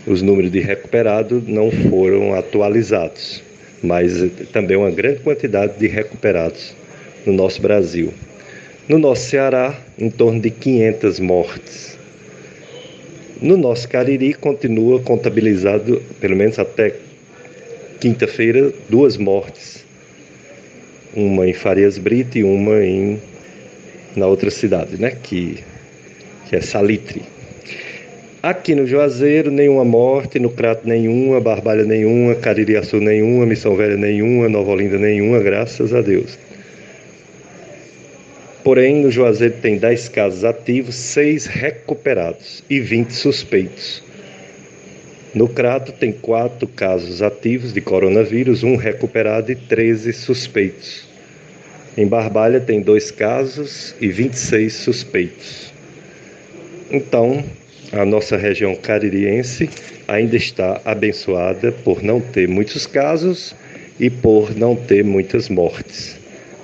[0.07, 3.43] Os números de recuperados não foram atualizados,
[3.83, 4.13] mas
[4.51, 6.73] também uma grande quantidade de recuperados
[7.25, 8.13] no nosso Brasil.
[8.89, 11.97] No nosso Ceará, em torno de 500 mortes.
[13.41, 16.93] No nosso Cariri, continua contabilizado, pelo menos até
[18.01, 19.79] quinta-feira, duas mortes
[21.15, 23.19] uma em Farias Brito e uma em
[24.15, 25.11] na outra cidade, né?
[25.21, 25.59] Que,
[26.47, 27.21] que é Salitre.
[28.41, 34.47] Aqui no Juazeiro, nenhuma morte, no Crato nenhuma, Barbalha nenhuma, Caririaçu nenhuma, Missão Velha nenhuma,
[34.47, 36.37] Nova Olinda nenhuma, graças a Deus.
[38.69, 44.03] Porém, no Juazeiro tem 10 casos ativos, 6 recuperados e 20 suspeitos.
[45.33, 51.03] No Crato tem 4 casos ativos de coronavírus, um recuperado e 13 suspeitos.
[51.97, 55.73] Em Barbalha tem 2 casos e 26 suspeitos.
[56.91, 57.43] Então,
[57.91, 59.67] a nossa região caririense
[60.07, 63.55] ainda está abençoada por não ter muitos casos
[63.99, 66.18] e por não ter muitas mortes.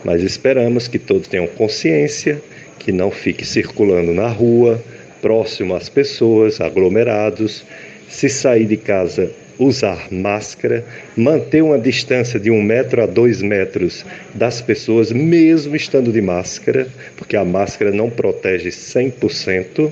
[0.05, 2.39] Mas esperamos que todos tenham consciência,
[2.77, 4.79] que não fique circulando na rua,
[5.19, 7.65] próximo às pessoas, aglomerados.
[8.07, 10.85] Se sair de casa, usar máscara,
[11.17, 16.87] manter uma distância de um metro a dois metros das pessoas, mesmo estando de máscara,
[17.17, 19.91] porque a máscara não protege 100%.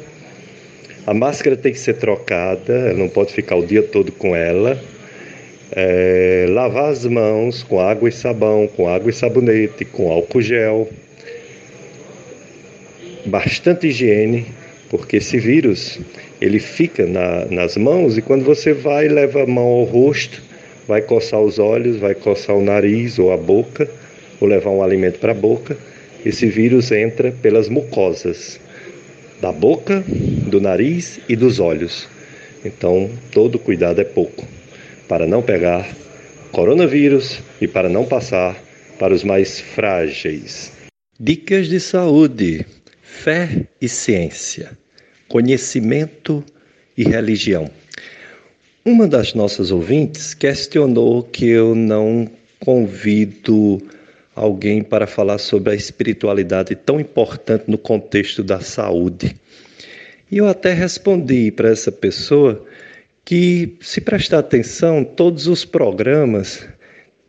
[1.08, 4.80] A máscara tem que ser trocada, ela não pode ficar o dia todo com ela.
[5.76, 10.88] É, lavar as mãos com água e sabão, com água e sabonete, com álcool gel.
[13.26, 14.46] Bastante higiene,
[14.88, 16.00] porque esse vírus
[16.40, 20.44] ele fica na, nas mãos e quando você vai leva a mão ao rosto,
[20.88, 23.90] vai coçar os olhos, vai coçar o nariz ou a boca,
[24.40, 25.76] ou levar um alimento para a boca,
[26.24, 28.60] esse vírus entra pelas mucosas
[29.42, 32.08] da boca, do nariz e dos olhos.
[32.64, 34.53] Então, todo cuidado é pouco
[35.08, 35.88] para não pegar
[36.52, 38.56] coronavírus e para não passar
[39.00, 40.72] para os mais frágeis.
[41.20, 42.66] Dicas de saúde:
[43.02, 44.78] fé e ciência,
[45.28, 46.44] conhecimento
[46.98, 47.70] e religião.
[48.86, 52.30] Uma das nossas ouvintes questionou que eu não
[52.60, 53.82] convido
[54.36, 59.36] alguém para falar sobre a espiritualidade tão importante no contexto da saúde.
[60.32, 62.66] E eu até respondi para essa pessoa
[63.26, 66.68] que, se prestar atenção, todos os programas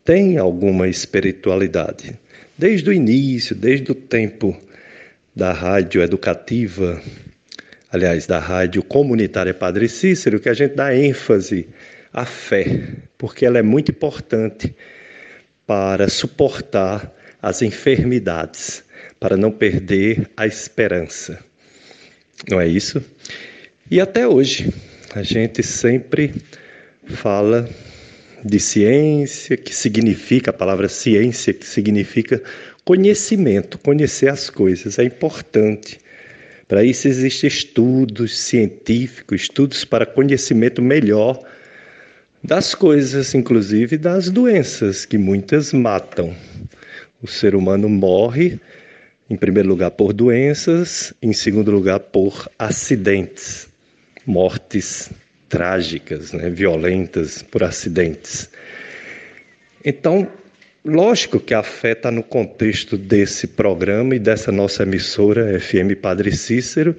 [0.04, 2.18] têm alguma espiritualidade.
[2.58, 4.56] Desde o início, desde o tempo
[5.34, 7.00] da rádio educativa,
[7.90, 11.68] aliás, da rádio comunitária Padre Cícero, que a gente dá ênfase
[12.12, 12.82] à fé,
[13.16, 14.74] porque ela é muito importante
[15.66, 18.84] para suportar as enfermidades,
[19.18, 21.38] para não perder a esperança.
[22.48, 23.02] Não é isso?
[23.90, 24.72] E até hoje,
[25.14, 26.34] a gente sempre
[27.06, 27.68] fala
[28.44, 32.42] de ciência, que significa, a palavra ciência, que significa
[32.84, 36.00] conhecimento, conhecer as coisas, é importante.
[36.66, 41.38] Para isso existem estudos científicos, estudos para conhecimento melhor
[42.42, 46.34] das coisas, inclusive das doenças, que muitas matam.
[47.22, 48.58] O ser humano morre,
[49.30, 53.68] em primeiro lugar, por doenças, em segundo lugar, por acidentes,
[54.26, 55.10] mortes
[55.48, 58.50] trágicas, né, violentas por acidentes.
[59.84, 60.26] Então,
[60.84, 66.34] lógico que a fé está no contexto desse programa e dessa nossa emissora FM Padre
[66.34, 66.96] Cícero,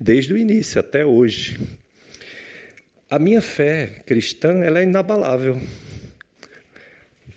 [0.00, 1.58] desde o início até hoje.
[3.10, 5.60] A minha fé cristã ela é inabalável.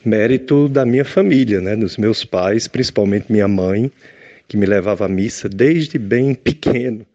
[0.03, 3.91] Mérito da minha família, né, dos meus pais, principalmente minha mãe,
[4.47, 7.05] que me levava à missa desde bem pequeno.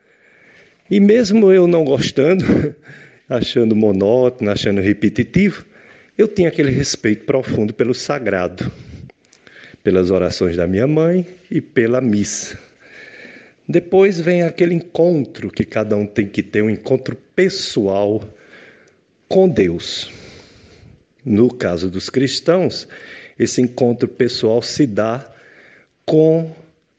[0.91, 2.45] E mesmo eu não gostando,
[3.29, 5.65] achando monótono, achando repetitivo,
[6.17, 8.71] eu tinha aquele respeito profundo pelo sagrado,
[9.83, 12.59] pelas orações da minha mãe e pela missa.
[13.69, 18.23] Depois vem aquele encontro que cada um tem que ter, um encontro pessoal
[19.29, 20.11] com Deus.
[21.25, 22.87] No caso dos cristãos,
[23.37, 25.29] esse encontro pessoal se dá
[26.05, 26.55] com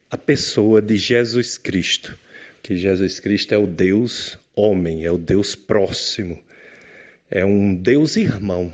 [0.10, 2.18] a pessoa de Jesus Cristo,
[2.68, 6.38] que Jesus Cristo é o Deus homem, é o Deus próximo,
[7.32, 8.74] é um Deus irmão.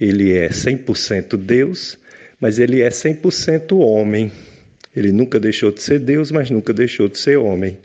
[0.00, 1.98] Ele é 100% Deus,
[2.40, 4.32] mas ele é 100% homem.
[4.96, 7.76] Ele nunca deixou de ser Deus, mas nunca deixou de ser homem.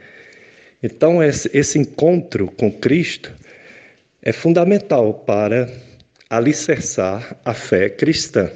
[0.82, 3.36] Então, esse encontro com Cristo
[4.22, 5.70] é fundamental para
[6.30, 8.50] alicerçar a fé cristã.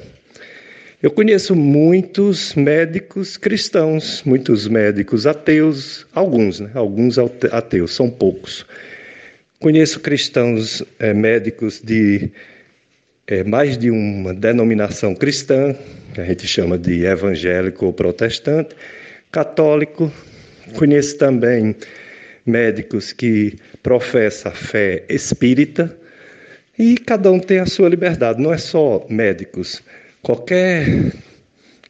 [1.02, 6.72] Eu conheço muitos médicos cristãos, muitos médicos ateus, alguns, né?
[6.74, 8.66] alguns ateus, são poucos.
[9.62, 12.30] Conheço cristãos é, médicos de
[13.28, 15.74] é, mais de uma denominação cristã,
[16.14, 18.76] que a gente chama de evangélico ou protestante,
[19.32, 20.12] católico.
[20.76, 21.78] Conheço também
[22.46, 25.98] médicos que professam a fé espírita,
[26.78, 29.82] e cada um tem a sua liberdade, não é só médicos.
[30.22, 31.14] Qualquer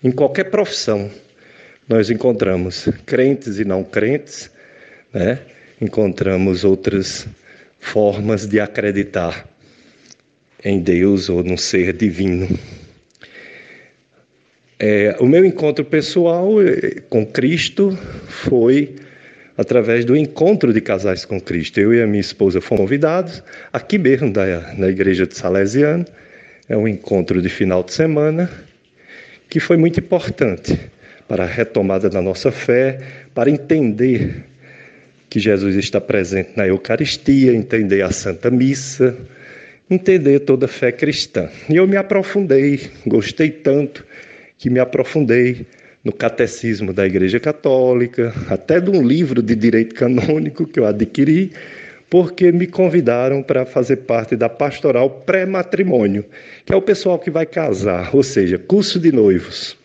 [0.01, 1.11] Em qualquer profissão,
[1.88, 4.49] nós encontramos crentes e não crentes,
[5.13, 5.39] né?
[5.82, 7.27] encontramos outras
[7.80, 9.45] formas de acreditar
[10.63, 12.47] em Deus ou no ser divino.
[14.77, 18.95] É, o meu encontro pessoal eh, com Cristo foi
[19.57, 21.77] através do encontro de casais com Cristo.
[21.82, 26.05] Eu e a minha esposa fomos convidados, aqui mesmo da, na igreja de Salesiano.
[26.70, 28.47] É um encontro de final de semana
[29.49, 30.80] que foi muito importante
[31.28, 32.99] para a retomada da nossa fé,
[33.34, 34.45] para entender
[35.32, 39.17] que Jesus está presente na Eucaristia, entender a Santa Missa,
[39.89, 41.49] entender toda a fé cristã.
[41.67, 44.05] E eu me aprofundei, gostei tanto
[44.55, 45.65] que me aprofundei
[46.03, 51.51] no catecismo da Igreja Católica, até de um livro de direito canônico que eu adquiri,
[52.10, 56.26] porque me convidaram para fazer parte da pastoral pré-matrimônio,
[56.66, 59.78] que é o pessoal que vai casar, ou seja, curso de noivos.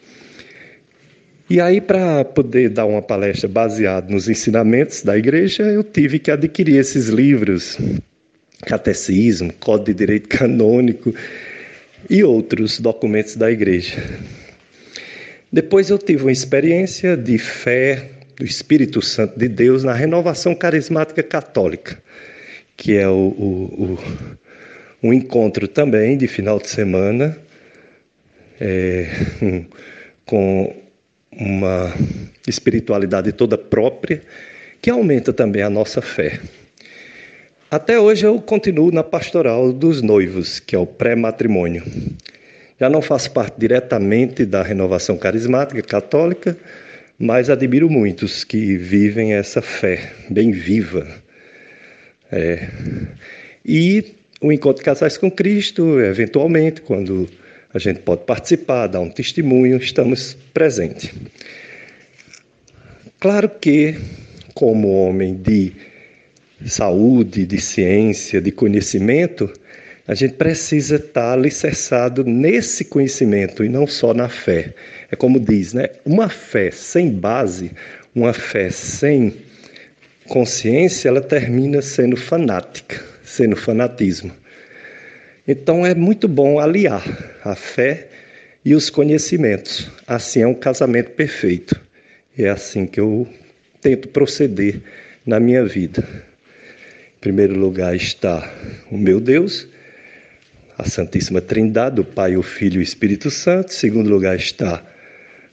[1.49, 6.31] E aí, para poder dar uma palestra baseada nos ensinamentos da igreja, eu tive que
[6.31, 7.79] adquirir esses livros,
[8.65, 11.15] Catecismo, Código de Direito Canônico
[12.09, 14.03] e outros documentos da igreja.
[15.53, 21.23] Depois eu tive uma experiência de fé do Espírito Santo de Deus na renovação carismática
[21.23, 22.03] católica,
[22.77, 23.99] que é o, o,
[25.03, 27.37] o um encontro também de final de semana
[28.61, 29.09] é,
[30.25, 30.75] com
[31.31, 31.93] uma
[32.47, 34.23] espiritualidade toda própria
[34.81, 36.41] que aumenta também a nossa fé.
[37.71, 41.83] Até hoje eu continuo na pastoral dos noivos, que é o pré-matrimônio.
[42.79, 46.57] Já não faço parte diretamente da renovação carismática católica,
[47.19, 51.07] mas admiro muitos que vivem essa fé bem viva.
[52.31, 52.69] É.
[53.65, 57.29] E o encontro de casais com Cristo, eventualmente, quando
[57.73, 61.11] a gente pode participar, dar um testemunho, estamos presentes.
[63.19, 63.97] Claro que,
[64.53, 65.73] como homem de
[66.67, 69.51] saúde, de ciência, de conhecimento,
[70.07, 74.75] a gente precisa estar alicerçado nesse conhecimento e não só na fé.
[75.11, 75.89] É como diz, né?
[76.05, 77.71] Uma fé sem base,
[78.15, 79.35] uma fé sem
[80.29, 84.31] consciência, ela termina sendo fanática, sendo fanatismo.
[85.49, 87.03] Então é muito bom aliar
[87.43, 88.09] a fé
[88.65, 89.91] e os conhecimentos.
[90.07, 91.81] Assim é um casamento perfeito.
[92.37, 93.27] E é assim que eu
[93.81, 94.81] tento proceder
[95.27, 96.07] na minha vida.
[97.17, 98.53] Em primeiro lugar está
[98.91, 99.69] o meu Deus,
[100.85, 103.73] a Santíssima Trindade, o Pai, o Filho e o Espírito Santo.
[103.73, 104.85] Em segundo lugar está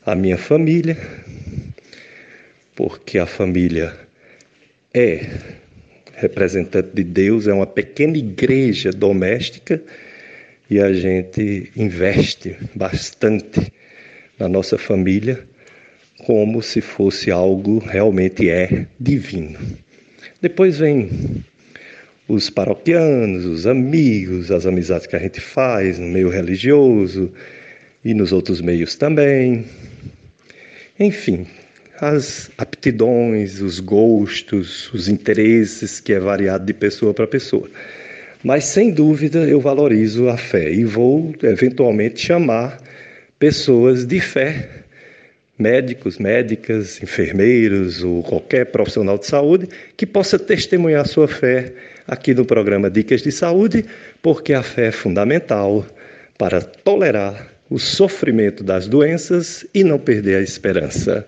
[0.05, 0.97] a minha família,
[2.75, 3.95] porque a família
[4.93, 5.25] é
[6.15, 9.81] representante de Deus, é uma pequena igreja doméstica
[10.69, 13.71] e a gente investe bastante
[14.37, 15.47] na nossa família
[16.25, 19.57] como se fosse algo realmente é divino.
[20.41, 21.09] Depois vem
[22.31, 27.31] os paroquianos, os amigos, as amizades que a gente faz no meio religioso
[28.05, 29.65] e nos outros meios também.
[30.97, 31.45] Enfim,
[31.99, 37.69] as aptidões, os gostos, os interesses, que é variado de pessoa para pessoa.
[38.43, 42.81] Mas sem dúvida eu valorizo a fé e vou eventualmente chamar
[43.37, 44.80] pessoas de fé,
[45.61, 51.73] médicos, médicas, enfermeiros ou qualquer profissional de saúde que possa testemunhar sua fé
[52.07, 53.85] aqui no programa Dicas de Saúde,
[54.21, 55.85] porque a fé é fundamental
[56.37, 61.25] para tolerar o sofrimento das doenças e não perder a esperança.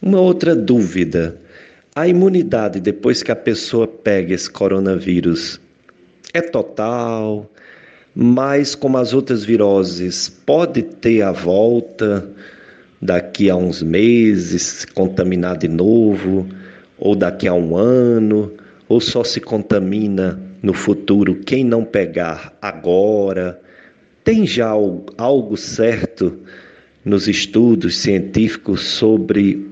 [0.00, 1.38] Uma outra dúvida:
[1.94, 5.60] a imunidade depois que a pessoa pega esse coronavírus
[6.34, 7.51] é total?
[8.14, 12.28] Mas, como as outras viroses, pode ter a volta
[13.00, 16.46] daqui a uns meses, contaminar de novo,
[16.98, 18.52] ou daqui a um ano?
[18.92, 23.58] ou só se contamina no futuro quem não pegar agora?
[24.22, 24.68] Tem já
[25.16, 26.38] algo certo
[27.02, 29.66] nos estudos científicos sobre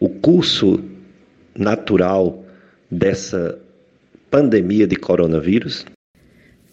[0.00, 0.82] o curso
[1.56, 2.44] natural
[2.90, 3.56] dessa
[4.28, 5.86] pandemia de coronavírus?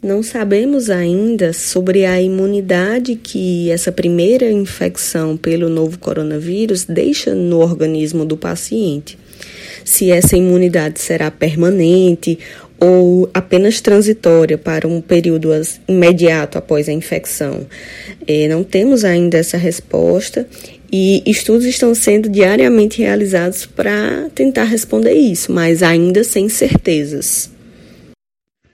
[0.03, 7.59] Não sabemos ainda sobre a imunidade que essa primeira infecção pelo novo coronavírus deixa no
[7.59, 9.17] organismo do paciente
[9.85, 12.37] se essa imunidade será permanente
[12.79, 15.49] ou apenas transitória para um período
[15.87, 17.65] imediato após a infecção.
[18.27, 20.47] É, não temos ainda essa resposta
[20.91, 27.52] e estudos estão sendo diariamente realizados para tentar responder isso, mas ainda sem certezas.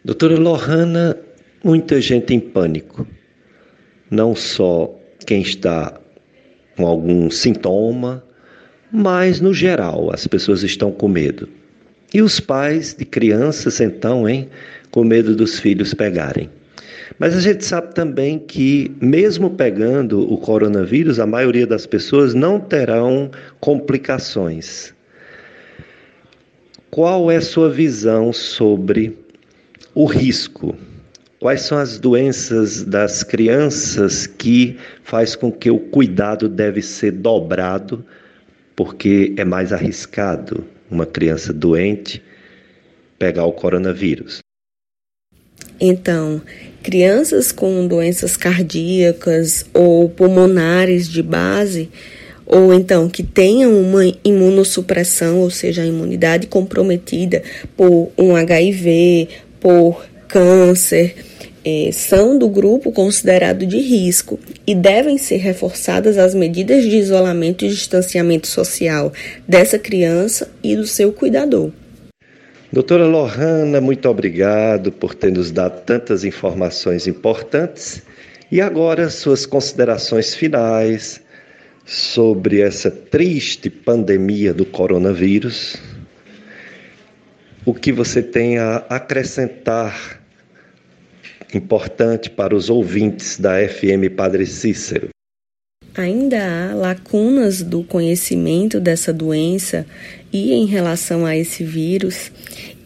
[0.04, 1.18] Doutora Lohana,
[1.62, 3.06] muita gente em pânico,
[4.10, 6.00] não só quem está
[6.78, 8.24] com algum sintoma,
[8.90, 11.50] mas no geral as pessoas estão com medo.
[12.14, 14.50] E os pais de crianças, então, hein,
[14.90, 16.50] com medo dos filhos pegarem.
[17.20, 22.58] Mas a gente sabe também que, mesmo pegando o coronavírus, a maioria das pessoas não
[22.58, 24.94] terão complicações.
[26.90, 29.28] Qual é a sua visão sobre
[29.94, 30.76] o risco?
[31.40, 38.06] Quais são as doenças das crianças que faz com que o cuidado deve ser dobrado,
[38.76, 42.22] porque é mais arriscado uma criança doente
[43.18, 44.40] pegar o coronavírus?
[45.80, 46.42] Então,
[46.84, 51.90] crianças com doenças cardíacas ou pulmonares de base,
[52.46, 57.44] ou então que tenham uma imunossupressão, ou seja, a imunidade comprometida
[57.78, 59.30] por um HIV,
[59.60, 61.16] por câncer,
[61.66, 67.66] é, são do grupo considerado de risco e devem ser reforçadas as medidas de isolamento
[67.66, 69.12] e distanciamento social
[69.48, 71.72] dessa criança e do seu cuidador.
[72.72, 78.04] Doutora Lohana, muito obrigado por ter nos dado tantas informações importantes.
[78.52, 81.22] E agora, suas considerações finais
[81.86, 85.78] sobre essa triste pandemia do coronavírus.
[87.70, 90.20] O que você tem a acrescentar
[91.54, 95.10] importante para os ouvintes da FM Padre Cícero?
[95.94, 99.86] Ainda há lacunas do conhecimento dessa doença
[100.34, 102.32] e em relação a esse vírus,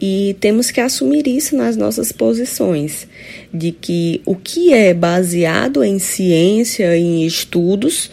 [0.01, 3.07] e temos que assumir isso nas nossas posições,
[3.53, 8.11] de que o que é baseado em ciência, em estudos,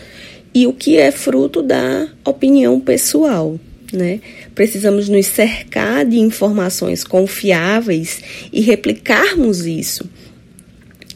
[0.54, 3.58] e o que é fruto da opinião pessoal.
[3.92, 4.20] Né?
[4.60, 8.20] Precisamos nos cercar de informações confiáveis
[8.52, 10.06] e replicarmos isso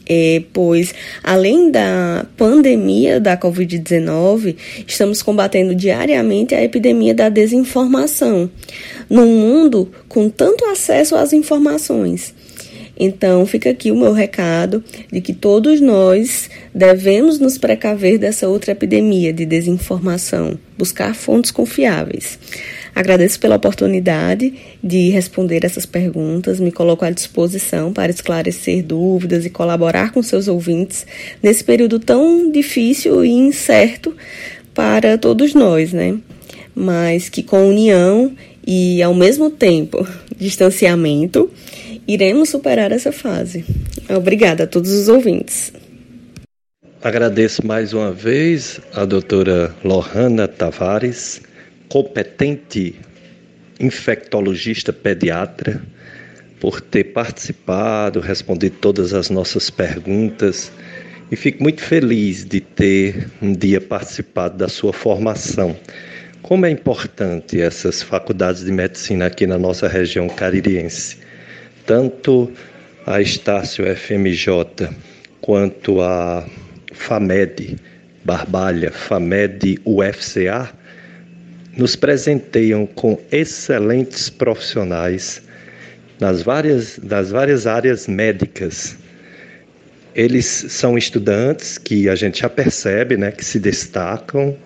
[0.07, 4.57] é, pois além da pandemia da Covid-19,
[4.87, 8.49] estamos combatendo diariamente a epidemia da desinformação,
[9.11, 12.35] num mundo com tanto acesso às informações.
[12.99, 18.73] Então, fica aqui o meu recado de que todos nós devemos nos precaver dessa outra
[18.73, 22.39] epidemia de desinformação, buscar fontes confiáveis.
[22.95, 29.51] Agradeço pela oportunidade de responder essas perguntas, me coloco à disposição para esclarecer dúvidas e
[29.51, 31.05] colaborar com seus ouvintes
[31.43, 34.15] nesse período tão difícil e incerto
[34.73, 36.17] para todos nós, né?
[36.75, 38.33] Mas que com união
[38.65, 40.07] e ao mesmo tempo
[40.39, 41.51] distanciamento,
[42.07, 43.65] iremos superar essa fase.
[44.09, 45.73] Obrigada a todos os ouvintes.
[47.03, 51.43] Agradeço mais uma vez a doutora Lohana Tavares
[51.95, 52.97] competente
[53.79, 55.81] infectologista pediatra
[56.59, 60.73] por ter participado, respondido todas as nossas perguntas
[61.31, 65.77] e fico muito feliz de ter um dia participado da sua formação.
[66.43, 71.19] Como é importante essas faculdades de medicina aqui na nossa região caririense.
[71.87, 72.51] Tanto
[73.07, 74.89] a Estácio FMJ
[75.41, 76.45] quanto a
[76.93, 77.77] FAMED
[78.25, 80.75] Barbalha, FAMED UFCA
[81.77, 85.43] nos presenteiam com excelentes profissionais
[86.21, 88.97] nas várias, das várias áreas médicas.
[90.15, 94.57] Eles são estudantes que a gente já percebe né, que se destacam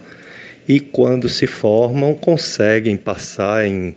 [0.68, 3.96] e, quando se formam, conseguem passar em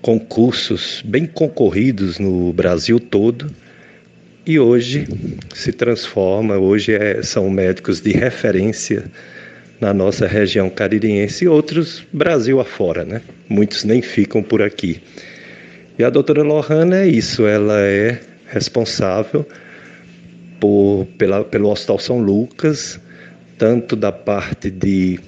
[0.00, 3.50] concursos bem concorridos no Brasil todo
[4.46, 5.06] e hoje
[5.54, 9.04] se transforma, hoje é, são médicos de referência
[9.80, 13.20] na nossa região caririense e outros Brasil afora, né?
[13.48, 15.00] Muitos nem ficam por aqui.
[15.98, 19.46] E a doutora Lohana é isso, ela é responsável
[20.60, 23.00] por, pela, pelo Hospital São Lucas,
[23.58, 25.18] tanto da parte de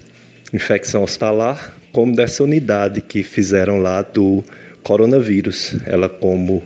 [0.52, 4.44] infecção hospitalar, como dessa unidade que fizeram lá do
[4.82, 5.74] coronavírus.
[5.86, 6.62] Ela, como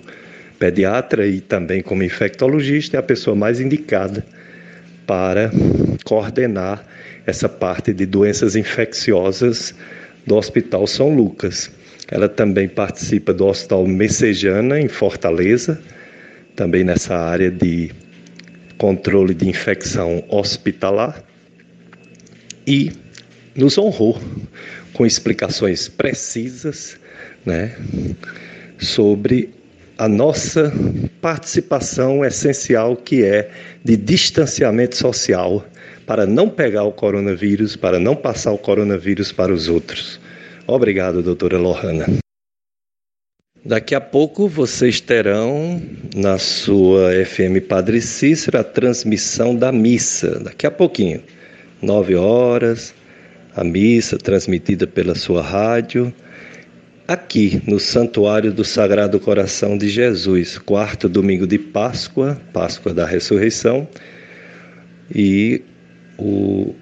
[0.59, 4.25] pediatra e também como infectologista, é a pessoa mais indicada
[5.07, 5.51] para
[6.05, 6.85] coordenar
[7.27, 9.75] essa parte de doenças infecciosas
[10.27, 11.71] do Hospital São Lucas.
[12.11, 15.81] Ela também participa do Hospital Messejana, em Fortaleza,
[16.55, 17.91] também nessa área de
[18.77, 21.23] controle de infecção hospitalar.
[22.67, 22.93] E
[23.55, 24.21] nos honrou
[24.93, 26.97] com explicações precisas
[27.45, 27.77] né,
[28.79, 29.51] sobre
[29.99, 30.73] a nossa
[31.21, 33.51] participação essencial, que é
[33.85, 35.65] de distanciamento social
[36.13, 40.21] para não pegar o coronavírus, para não passar o coronavírus para os outros.
[40.67, 42.07] Obrigado, doutora Lohana.
[43.65, 45.81] Daqui a pouco vocês terão
[46.15, 51.23] na sua FM Padre Cícero a transmissão da missa, daqui a pouquinho,
[51.81, 52.95] 9 horas,
[53.57, 56.13] a missa transmitida pela sua rádio,
[57.09, 63.89] aqui no Santuário do Sagrado Coração de Jesus, quarto domingo de Páscoa, Páscoa da Ressurreição,
[65.15, 65.63] e
[66.19, 66.75] o,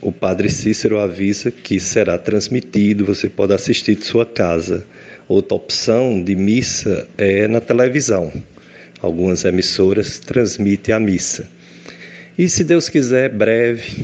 [0.00, 4.86] o Padre Cícero avisa que será transmitido, você pode assistir de sua casa.
[5.28, 8.32] Outra opção de missa é na televisão.
[9.00, 11.48] Algumas emissoras transmitem a missa.
[12.38, 14.02] E se Deus quiser, breve,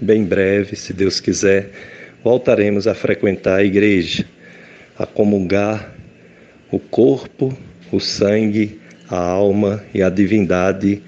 [0.00, 1.70] bem breve, se Deus quiser,
[2.22, 4.24] voltaremos a frequentar a igreja,
[4.98, 5.92] a comungar
[6.70, 7.56] o corpo,
[7.92, 11.02] o sangue, a alma e a divindade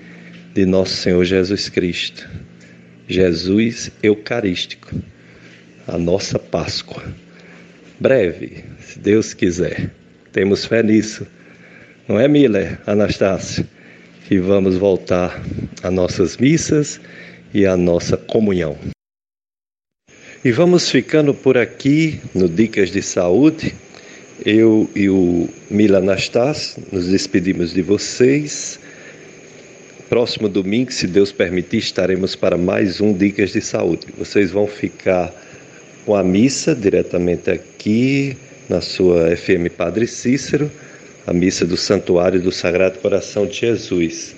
[0.58, 2.28] de nosso Senhor Jesus Cristo.
[3.06, 4.90] Jesus Eucarístico,
[5.86, 7.04] a nossa Páscoa.
[8.00, 9.88] Breve, se Deus quiser.
[10.32, 11.24] Temos fé nisso.
[12.08, 13.64] Não é, Miller, Anastácio?
[14.26, 15.40] Que vamos voltar
[15.80, 17.00] às nossas missas
[17.54, 18.76] e à nossa comunhão.
[20.44, 23.76] E vamos ficando por aqui no Dicas de Saúde.
[24.44, 28.80] Eu e o Mila Anastácio nos despedimos de vocês.
[30.08, 34.06] Próximo domingo, se Deus permitir, estaremos para mais um Dicas de Saúde.
[34.16, 35.30] Vocês vão ficar
[36.06, 38.34] com a missa diretamente aqui
[38.70, 40.72] na sua FM Padre Cícero,
[41.26, 44.34] a missa do Santuário do Sagrado Coração de Jesus.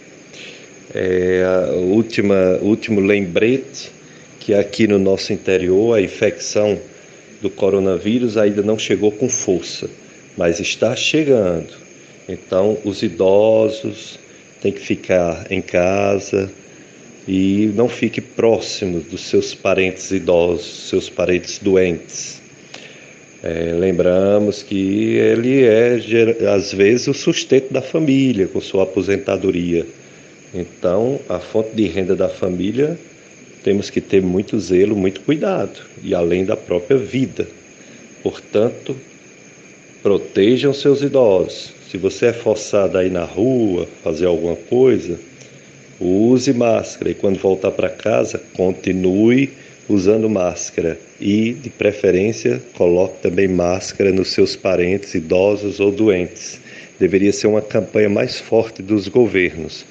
[0.93, 3.93] É a última, último lembrete
[4.41, 6.81] que aqui no nosso interior a infecção
[7.41, 9.89] do coronavírus ainda não chegou com força,
[10.37, 11.73] mas está chegando.
[12.29, 14.19] Então, os idosos,
[14.61, 16.51] tem que ficar em casa
[17.27, 22.41] e não fique próximo dos seus parentes idosos, seus parentes doentes.
[23.43, 25.99] É, lembramos que ele é,
[26.55, 29.87] às vezes, o sustento da família com sua aposentadoria.
[30.53, 32.99] Então, a fonte de renda da família
[33.63, 37.47] temos que ter muito zelo, muito cuidado, e além da própria vida.
[38.23, 38.97] Portanto,
[40.03, 45.19] protejam seus idosos, se você é forçado a ir na rua, fazer alguma coisa,
[45.99, 49.51] use máscara e quando voltar para casa, continue
[49.89, 56.61] usando máscara e, de preferência, coloque também máscara nos seus parentes idosos ou doentes.
[57.01, 59.85] Deveria ser uma campanha mais forte dos governos,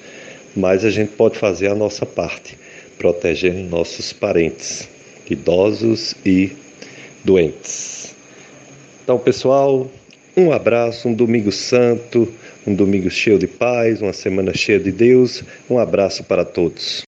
[0.56, 2.56] mas a gente pode fazer a nossa parte,
[2.96, 4.88] protegendo nossos parentes
[5.28, 6.52] idosos e
[7.22, 8.14] doentes.
[9.04, 9.90] Então, pessoal,
[10.36, 12.28] um abraço, um domingo santo,
[12.66, 15.42] um domingo cheio de paz, uma semana cheia de Deus.
[15.68, 17.09] Um abraço para todos.